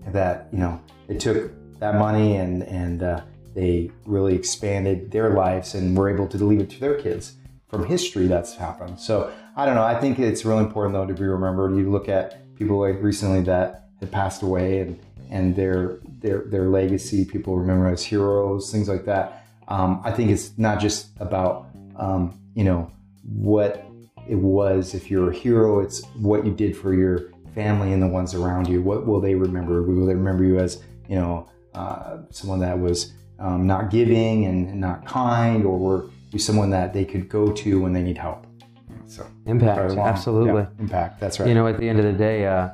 That 0.07 0.47
you 0.51 0.59
know, 0.59 0.81
they 1.07 1.17
took 1.17 1.51
that 1.79 1.95
money 1.95 2.35
and 2.35 2.63
and 2.63 3.03
uh, 3.03 3.21
they 3.53 3.91
really 4.05 4.35
expanded 4.35 5.11
their 5.11 5.29
lives 5.29 5.75
and 5.75 5.95
were 5.95 6.09
able 6.09 6.27
to 6.27 6.43
leave 6.43 6.59
it 6.59 6.69
to 6.71 6.79
their 6.79 6.95
kids 6.95 7.35
from 7.69 7.85
history 7.85 8.27
that's 8.27 8.55
happened. 8.55 8.99
So 8.99 9.31
I 9.55 9.65
don't 9.65 9.75
know. 9.75 9.83
I 9.83 9.99
think 9.99 10.19
it's 10.19 10.43
really 10.45 10.63
important 10.63 10.93
though 10.93 11.05
to 11.05 11.13
be 11.13 11.23
remembered. 11.25 11.75
You 11.75 11.89
look 11.89 12.09
at 12.09 12.55
people 12.55 12.79
like 12.79 13.01
recently 13.01 13.41
that 13.43 13.85
had 13.99 14.11
passed 14.11 14.41
away 14.41 14.79
and 14.79 14.99
and 15.29 15.55
their 15.55 15.99
their 16.19 16.39
their 16.45 16.67
legacy. 16.69 17.23
People 17.23 17.57
remember 17.57 17.87
as 17.87 18.03
heroes, 18.03 18.71
things 18.71 18.89
like 18.89 19.05
that. 19.05 19.45
Um, 19.67 20.01
I 20.03 20.11
think 20.11 20.31
it's 20.31 20.57
not 20.57 20.79
just 20.79 21.07
about 21.19 21.67
um, 21.95 22.37
you 22.55 22.63
know 22.63 22.91
what 23.23 23.85
it 24.27 24.35
was. 24.35 24.93
If 24.93 25.09
you're 25.11 25.31
a 25.31 25.35
hero, 25.35 25.79
it's 25.79 26.03
what 26.19 26.45
you 26.45 26.53
did 26.53 26.75
for 26.75 26.93
your 26.93 27.31
family 27.53 27.93
and 27.93 28.01
the 28.01 28.07
ones 28.07 28.33
around 28.33 28.67
you. 28.67 28.81
What 28.81 29.05
will 29.05 29.21
they 29.21 29.35
remember? 29.35 29.81
Will 29.83 30.05
they 30.05 30.15
remember 30.15 30.43
you 30.43 30.59
as 30.59 30.81
you 31.07 31.15
know 31.15 31.49
uh, 31.73 32.19
someone 32.29 32.59
that 32.59 32.79
was 32.79 33.13
um, 33.39 33.67
not 33.67 33.89
giving 33.89 34.45
and 34.45 34.79
not 34.79 35.05
kind, 35.05 35.65
or 35.65 35.77
were 35.77 36.09
you 36.31 36.39
someone 36.39 36.69
that 36.71 36.93
they 36.93 37.05
could 37.05 37.29
go 37.29 37.51
to 37.51 37.81
when 37.81 37.93
they 37.93 38.01
need 38.01 38.17
help? 38.17 38.47
So 39.05 39.25
impact, 39.45 39.97
absolutely, 39.97 40.61
yeah, 40.61 40.67
impact. 40.79 41.19
That's 41.19 41.39
right. 41.39 41.47
You 41.47 41.55
know, 41.55 41.67
at 41.67 41.77
the 41.77 41.87
end 41.87 41.99
of 41.99 42.05
the 42.05 42.13
day, 42.13 42.47
uh, 42.47 42.69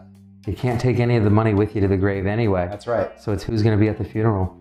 you 0.47 0.53
can't 0.53 0.79
take 0.79 0.99
any 0.99 1.17
of 1.17 1.23
the 1.23 1.29
money 1.29 1.53
with 1.53 1.75
you 1.75 1.81
to 1.81 1.87
the 1.87 1.97
grave 1.97 2.25
anyway. 2.25 2.67
That's 2.69 2.87
right. 2.87 3.11
So 3.21 3.33
it's 3.33 3.43
who's 3.43 3.61
going 3.61 3.77
to 3.77 3.81
be 3.81 3.89
at 3.89 3.97
the 3.97 4.05
funeral. 4.05 4.57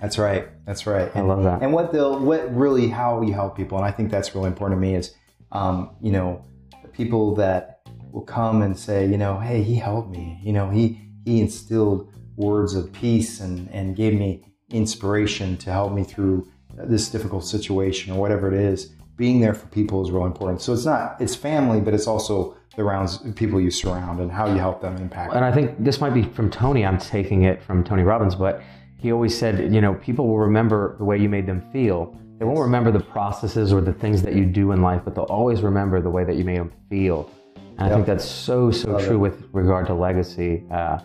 That's 0.00 0.18
right. 0.18 0.48
That's 0.66 0.86
right. 0.86 1.10
And, 1.14 1.24
I 1.24 1.34
love 1.34 1.44
that. 1.44 1.62
And 1.62 1.72
what 1.72 1.92
they'll, 1.92 2.18
what 2.18 2.54
really, 2.54 2.88
how 2.88 3.22
you 3.22 3.32
help 3.32 3.56
people, 3.56 3.78
and 3.78 3.86
I 3.86 3.90
think 3.90 4.10
that's 4.10 4.34
really 4.34 4.48
important 4.48 4.78
to 4.78 4.86
me 4.86 4.96
is, 4.96 5.14
um, 5.54 5.90
you 6.02 6.12
know, 6.12 6.44
people 6.92 7.34
that 7.36 7.80
will 8.12 8.22
come 8.22 8.62
and 8.62 8.78
say, 8.78 9.06
you 9.06 9.16
know, 9.16 9.38
hey, 9.38 9.62
he 9.62 9.76
helped 9.76 10.10
me. 10.10 10.38
You 10.42 10.52
know, 10.52 10.68
he 10.70 11.00
he 11.24 11.40
instilled 11.40 12.12
words 12.36 12.74
of 12.74 12.92
peace 12.92 13.40
and 13.40 13.68
and 13.70 13.96
gave 13.96 14.14
me 14.14 14.44
inspiration 14.70 15.56
to 15.58 15.70
help 15.70 15.92
me 15.92 16.04
through 16.04 16.48
this 16.76 17.08
difficult 17.08 17.44
situation 17.44 18.12
or 18.12 18.20
whatever 18.20 18.52
it 18.52 18.54
is. 18.54 18.92
Being 19.16 19.40
there 19.40 19.54
for 19.54 19.66
people 19.68 20.02
is 20.04 20.10
really 20.10 20.26
important. 20.26 20.60
So 20.60 20.72
it's 20.72 20.84
not 20.84 21.16
it's 21.20 21.34
family, 21.34 21.80
but 21.80 21.94
it's 21.94 22.06
also 22.06 22.56
the 22.76 22.82
rounds 22.82 23.18
people 23.36 23.60
you 23.60 23.70
surround 23.70 24.18
and 24.18 24.30
how 24.32 24.46
you 24.46 24.58
help 24.58 24.80
them 24.80 24.96
impact. 24.96 25.34
And 25.34 25.44
I 25.44 25.52
think 25.52 25.82
this 25.82 26.00
might 26.00 26.14
be 26.14 26.24
from 26.24 26.50
Tony. 26.50 26.84
I'm 26.84 26.98
taking 26.98 27.44
it 27.44 27.62
from 27.62 27.84
Tony 27.84 28.02
Robbins, 28.02 28.34
but 28.34 28.62
he 28.98 29.12
always 29.12 29.38
said, 29.38 29.72
you 29.72 29.80
know, 29.80 29.94
people 29.94 30.26
will 30.26 30.40
remember 30.40 30.96
the 30.98 31.04
way 31.04 31.18
you 31.18 31.28
made 31.28 31.46
them 31.46 31.62
feel. 31.72 32.18
They 32.44 32.48
won't 32.48 32.60
remember 32.60 32.90
the 32.90 33.00
processes 33.00 33.72
or 33.72 33.80
the 33.80 33.94
things 33.94 34.20
that 34.20 34.34
you 34.34 34.44
do 34.44 34.72
in 34.72 34.82
life, 34.82 35.00
but 35.02 35.14
they'll 35.14 35.24
always 35.24 35.62
remember 35.62 36.02
the 36.02 36.10
way 36.10 36.24
that 36.24 36.36
you 36.36 36.44
made 36.44 36.58
them 36.58 36.70
feel. 36.90 37.30
And 37.56 37.80
yep. 37.80 37.90
I 37.90 37.94
think 37.94 38.04
that's 38.04 38.26
so 38.26 38.70
so 38.70 38.98
true 38.98 39.14
it. 39.14 39.18
with 39.18 39.48
regard 39.52 39.86
to 39.86 39.94
legacy, 39.94 40.62
uh, 40.70 40.98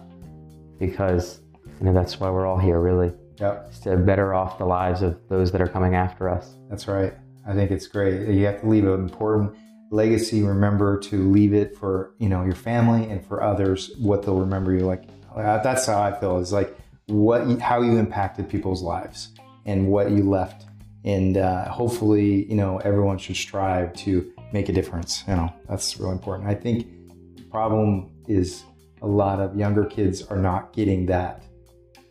because 0.80 1.40
you 1.80 1.86
know 1.86 1.94
that's 1.94 2.20
why 2.20 2.30
we're 2.30 2.46
all 2.46 2.58
here, 2.58 2.82
really. 2.82 3.14
Yep. 3.40 3.72
to 3.84 3.96
better 3.96 4.34
off 4.34 4.58
the 4.58 4.66
lives 4.66 5.02
of 5.02 5.18
those 5.30 5.50
that 5.54 5.62
are 5.62 5.68
coming 5.68 5.96
after 5.96 6.28
us. 6.28 6.58
That's 6.70 6.90
right. 6.90 7.14
I 7.48 7.54
think 7.54 7.72
it's 7.72 7.88
great. 7.88 8.28
You 8.28 8.46
have 8.46 8.60
to 8.60 8.68
leave 8.68 8.86
an 8.86 8.96
important 8.96 9.56
legacy 9.92 10.44
remember 10.44 11.00
to 11.00 11.32
leave 11.32 11.54
it 11.54 11.78
for 11.78 12.14
you 12.20 12.28
know 12.28 12.44
your 12.44 12.54
family 12.54 13.10
and 13.10 13.26
for 13.26 13.42
others 13.42 13.92
what 13.98 14.24
they'll 14.24 14.36
remember 14.36 14.72
you 14.72 14.86
like 14.86 15.06
that's 15.36 15.88
how 15.88 16.00
i 16.00 16.12
feel 16.20 16.38
is 16.38 16.54
like 16.54 16.78
what 17.08 17.60
how 17.60 17.82
you 17.82 17.98
impacted 17.98 18.48
people's 18.48 18.84
lives 18.84 19.30
and 19.66 19.88
what 19.88 20.12
you 20.12 20.30
left 20.30 20.69
and 21.06 21.38
uh, 21.38 21.70
hopefully 21.70 22.46
you 22.46 22.56
know 22.56 22.78
everyone 22.80 23.18
should 23.18 23.36
strive 23.36 23.94
to 23.94 24.32
make 24.52 24.70
a 24.70 24.74
difference 24.74 25.24
you 25.28 25.36
know 25.36 25.52
that's 25.68 25.98
really 26.00 26.12
important 26.12 26.48
i 26.48 26.54
think 26.54 26.88
the 27.36 27.44
problem 27.44 28.12
is 28.28 28.64
a 29.02 29.08
lot 29.08 29.40
of 29.40 29.56
younger 29.56 29.86
kids 29.86 30.22
are 30.24 30.38
not 30.38 30.74
getting 30.74 31.06
that 31.06 31.44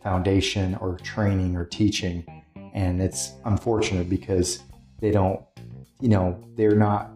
foundation 0.01 0.75
or 0.75 0.97
training 0.97 1.55
or 1.55 1.65
teaching 1.65 2.25
and 2.73 3.01
it's 3.01 3.33
unfortunate 3.45 4.09
because 4.09 4.63
they 4.99 5.11
don't 5.11 5.41
you 5.99 6.09
know 6.09 6.41
they're 6.55 6.75
not 6.75 7.11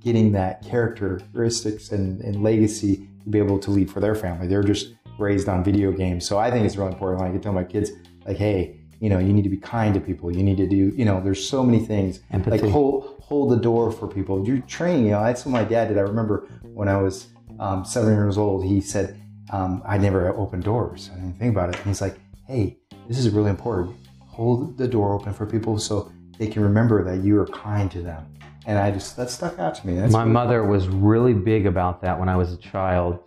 getting 0.00 0.32
that 0.32 0.64
characteristics 0.64 1.92
and, 1.92 2.20
and 2.22 2.42
legacy 2.42 3.08
to 3.22 3.28
be 3.28 3.38
able 3.38 3.58
to 3.58 3.70
lead 3.70 3.90
for 3.90 4.00
their 4.00 4.14
family. 4.14 4.46
They're 4.46 4.62
just 4.62 4.94
raised 5.18 5.48
on 5.48 5.62
video 5.62 5.92
games. 5.92 6.26
So 6.26 6.38
I 6.38 6.50
think 6.50 6.64
it's 6.64 6.76
really 6.76 6.92
important. 6.92 7.20
Like 7.20 7.30
I 7.30 7.32
can 7.32 7.42
tell 7.42 7.52
my 7.52 7.64
kids, 7.64 7.90
like, 8.26 8.38
hey, 8.38 8.79
you 9.00 9.08
know, 9.08 9.18
you 9.18 9.32
need 9.32 9.42
to 9.42 9.48
be 9.48 9.56
kind 9.56 9.94
to 9.94 10.00
people. 10.00 10.34
You 10.34 10.42
need 10.42 10.58
to 10.58 10.66
do, 10.66 10.92
you 10.94 11.04
know, 11.04 11.20
there's 11.20 11.46
so 11.46 11.64
many 11.64 11.84
things. 11.84 12.20
Empathy. 12.30 12.58
Like 12.58 12.70
hold 12.70 13.16
hold 13.22 13.50
the 13.50 13.56
door 13.56 13.90
for 13.90 14.06
people. 14.06 14.46
You're 14.46 14.60
training, 14.60 15.06
you 15.06 15.12
know, 15.12 15.24
that's 15.24 15.44
what 15.44 15.52
my 15.52 15.64
dad 15.64 15.88
did. 15.88 15.98
I 15.98 16.02
remember 16.02 16.46
when 16.74 16.88
I 16.88 16.96
was 16.98 17.28
um, 17.58 17.84
seven 17.84 18.14
years 18.14 18.38
old, 18.38 18.64
he 18.64 18.80
said, 18.80 19.20
um, 19.52 19.82
I 19.86 19.98
never 19.98 20.28
opened 20.36 20.64
doors. 20.64 21.10
I 21.12 21.16
didn't 21.16 21.38
think 21.38 21.52
about 21.52 21.70
it. 21.70 21.76
And 21.76 21.86
he's 21.86 22.00
like, 22.00 22.18
hey, 22.46 22.78
this 23.08 23.18
is 23.18 23.30
really 23.30 23.50
important. 23.50 23.96
Hold 24.28 24.76
the 24.76 24.86
door 24.86 25.14
open 25.14 25.32
for 25.32 25.46
people 25.46 25.78
so 25.78 26.12
they 26.38 26.46
can 26.46 26.62
remember 26.62 27.02
that 27.04 27.24
you 27.24 27.38
are 27.40 27.46
kind 27.46 27.90
to 27.90 28.02
them 28.02 28.26
and 28.66 28.78
I 28.78 28.90
just 28.90 29.16
that 29.16 29.30
stuck 29.30 29.58
out 29.58 29.74
to 29.76 29.86
me. 29.86 29.94
That's 29.94 30.12
My 30.12 30.24
mother 30.24 30.64
was 30.64 30.88
really 30.88 31.34
big 31.34 31.66
about 31.66 32.02
that 32.02 32.18
when 32.18 32.28
I 32.28 32.36
was 32.36 32.52
a 32.52 32.56
child, 32.56 33.18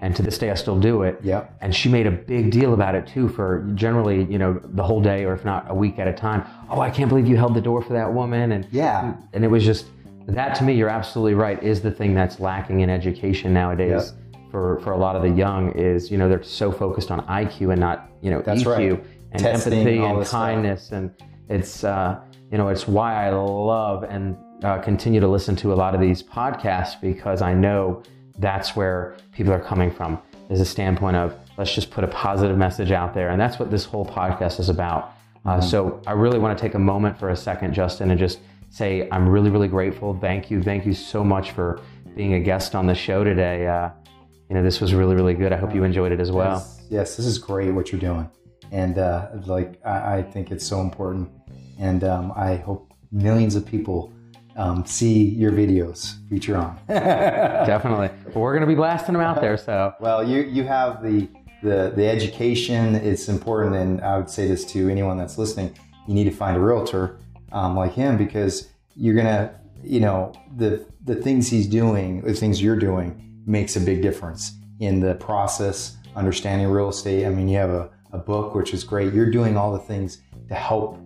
and 0.00 0.14
to 0.16 0.22
this 0.22 0.38
day 0.38 0.50
I 0.50 0.54
still 0.54 0.78
do 0.78 1.02
it. 1.02 1.18
Yeah. 1.22 1.46
And 1.60 1.74
she 1.74 1.88
made 1.88 2.06
a 2.06 2.10
big 2.10 2.50
deal 2.50 2.74
about 2.74 2.94
it 2.94 3.06
too 3.06 3.28
for 3.28 3.68
generally, 3.74 4.24
you 4.24 4.38
know, 4.38 4.60
the 4.64 4.82
whole 4.82 5.00
day 5.00 5.24
or 5.24 5.32
if 5.32 5.44
not 5.44 5.66
a 5.68 5.74
week 5.74 5.98
at 5.98 6.06
a 6.06 6.12
time. 6.12 6.44
Oh, 6.70 6.80
I 6.80 6.90
can't 6.90 7.08
believe 7.08 7.26
you 7.26 7.36
held 7.36 7.54
the 7.54 7.60
door 7.60 7.82
for 7.82 7.92
that 7.94 8.12
woman, 8.12 8.52
and 8.52 8.66
yeah, 8.70 9.16
and 9.32 9.44
it 9.44 9.48
was 9.48 9.64
just 9.64 9.86
that 10.26 10.54
to 10.56 10.64
me. 10.64 10.74
You're 10.74 10.88
absolutely 10.88 11.34
right. 11.34 11.62
Is 11.62 11.80
the 11.80 11.90
thing 11.90 12.14
that's 12.14 12.40
lacking 12.40 12.80
in 12.80 12.90
education 12.90 13.52
nowadays. 13.52 14.12
Yep. 14.12 14.24
For, 14.50 14.80
for 14.80 14.92
a 14.92 14.96
lot 14.96 15.14
of 15.14 15.20
the 15.20 15.28
young 15.28 15.72
is 15.72 16.10
you 16.10 16.16
know 16.16 16.26
they're 16.26 16.42
so 16.42 16.72
focused 16.72 17.10
on 17.10 17.20
IQ 17.26 17.70
and 17.70 17.78
not 17.78 18.08
you 18.22 18.30
know 18.30 18.40
that's 18.40 18.62
EQ 18.62 18.66
right. 18.66 19.04
and 19.32 19.42
Testing, 19.42 19.72
empathy 19.74 19.98
and 19.98 20.26
kindness 20.26 20.84
stuff. 20.84 20.98
and 20.98 21.14
it's 21.50 21.84
uh, 21.84 22.18
you 22.50 22.56
know 22.56 22.68
it's 22.68 22.88
why 22.88 23.26
I 23.26 23.30
love 23.30 24.04
and 24.04 24.38
uh, 24.64 24.78
continue 24.78 25.20
to 25.20 25.28
listen 25.28 25.54
to 25.56 25.74
a 25.74 25.76
lot 25.76 25.94
of 25.94 26.00
these 26.00 26.22
podcasts 26.22 26.98
because 26.98 27.42
I 27.42 27.52
know 27.52 28.02
that's 28.38 28.76
where 28.76 29.16
people 29.32 29.52
are 29.52 29.60
coming 29.60 29.90
from. 29.90 30.20
Is 30.50 30.60
a 30.60 30.64
standpoint 30.64 31.16
of 31.16 31.38
let's 31.58 31.74
just 31.74 31.90
put 31.90 32.04
a 32.04 32.08
positive 32.08 32.56
message 32.56 32.90
out 32.90 33.12
there, 33.12 33.30
and 33.30 33.40
that's 33.40 33.58
what 33.58 33.70
this 33.70 33.84
whole 33.84 34.06
podcast 34.06 34.60
is 34.60 34.70
about. 34.70 35.12
Uh, 35.44 35.58
mm-hmm. 35.58 35.68
So 35.68 36.00
I 36.06 36.12
really 36.12 36.38
want 36.38 36.56
to 36.56 36.62
take 36.62 36.74
a 36.74 36.78
moment 36.78 37.18
for 37.18 37.30
a 37.30 37.36
second, 37.36 37.74
Justin, 37.74 38.10
and 38.10 38.18
just 38.18 38.40
say 38.70 39.08
I'm 39.12 39.28
really, 39.28 39.50
really 39.50 39.68
grateful. 39.68 40.18
Thank 40.18 40.50
you, 40.50 40.62
thank 40.62 40.86
you 40.86 40.94
so 40.94 41.22
much 41.22 41.50
for 41.50 41.80
being 42.16 42.34
a 42.34 42.40
guest 42.40 42.74
on 42.74 42.86
the 42.86 42.94
show 42.94 43.24
today. 43.24 43.66
Uh, 43.66 43.90
you 44.48 44.54
know, 44.54 44.62
this 44.62 44.80
was 44.80 44.94
really, 44.94 45.14
really 45.14 45.34
good. 45.34 45.52
I 45.52 45.56
hope 45.56 45.74
you 45.74 45.84
enjoyed 45.84 46.12
it 46.12 46.20
as 46.20 46.32
well. 46.32 46.56
Yes, 46.56 46.86
yes 46.90 47.16
this 47.16 47.26
is 47.26 47.38
great 47.38 47.70
what 47.70 47.92
you're 47.92 48.00
doing, 48.00 48.30
and 48.72 48.96
uh, 48.98 49.28
like 49.44 49.78
I, 49.84 50.18
I, 50.18 50.22
think 50.22 50.50
it's 50.50 50.66
so 50.66 50.80
important, 50.80 51.30
and 51.78 52.02
um, 52.04 52.32
I 52.34 52.56
hope 52.56 52.94
millions 53.12 53.54
of 53.54 53.66
people 53.66 54.12
um, 54.58 54.84
see 54.84 55.22
your 55.22 55.52
videos 55.52 56.16
feature 56.28 56.56
on. 56.56 56.78
Definitely. 56.88 58.10
Well, 58.26 58.42
we're 58.42 58.52
going 58.52 58.62
to 58.62 58.66
be 58.66 58.74
blasting 58.74 59.14
them 59.14 59.22
out 59.22 59.40
there. 59.40 59.56
So 59.56 59.94
well, 60.00 60.28
you 60.28 60.42
you 60.42 60.64
have 60.64 61.02
the 61.02 61.28
the 61.62 61.92
the 61.94 62.06
education 62.06 62.96
It's 62.96 63.28
important, 63.28 63.76
and 63.76 64.00
I 64.02 64.18
would 64.18 64.28
say 64.28 64.48
this 64.48 64.64
to 64.72 64.88
anyone 64.88 65.16
that's 65.16 65.38
listening: 65.38 65.74
you 66.06 66.14
need 66.14 66.24
to 66.24 66.32
find 66.32 66.56
a 66.56 66.60
realtor 66.60 67.18
um, 67.52 67.76
like 67.76 67.94
him 67.94 68.18
because 68.18 68.68
you're 68.96 69.14
gonna, 69.14 69.54
you 69.82 70.00
know, 70.00 70.32
the 70.56 70.84
the 71.04 71.14
things 71.14 71.48
he's 71.48 71.68
doing, 71.68 72.20
the 72.22 72.34
things 72.34 72.60
you're 72.60 72.76
doing, 72.78 73.42
makes 73.46 73.76
a 73.76 73.80
big 73.80 74.02
difference 74.02 74.52
in 74.80 74.98
the 74.98 75.14
process, 75.14 75.96
understanding 76.16 76.66
real 76.66 76.88
estate. 76.88 77.24
I 77.24 77.30
mean, 77.30 77.48
you 77.48 77.58
have 77.58 77.70
a, 77.70 77.90
a 78.12 78.18
book 78.18 78.56
which 78.56 78.74
is 78.74 78.82
great. 78.82 79.14
You're 79.14 79.30
doing 79.30 79.56
all 79.56 79.72
the 79.72 79.78
things 79.78 80.18
to 80.48 80.54
help 80.54 80.98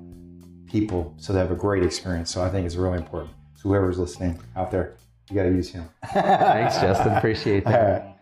people 0.66 1.14
so 1.18 1.34
they 1.34 1.38
have 1.38 1.52
a 1.52 1.54
great 1.54 1.82
experience. 1.82 2.30
So 2.30 2.42
I 2.42 2.48
think 2.48 2.64
it's 2.64 2.76
really 2.76 2.96
important. 2.96 3.30
Whoever's 3.62 3.98
listening 3.98 4.38
out 4.56 4.70
there, 4.70 4.94
you 5.30 5.36
got 5.36 5.44
to 5.44 5.50
use 5.50 5.70
him. 5.70 5.88
Thanks, 6.12 6.76
Justin. 6.78 7.12
Appreciate 7.12 7.64
that. 7.64 8.18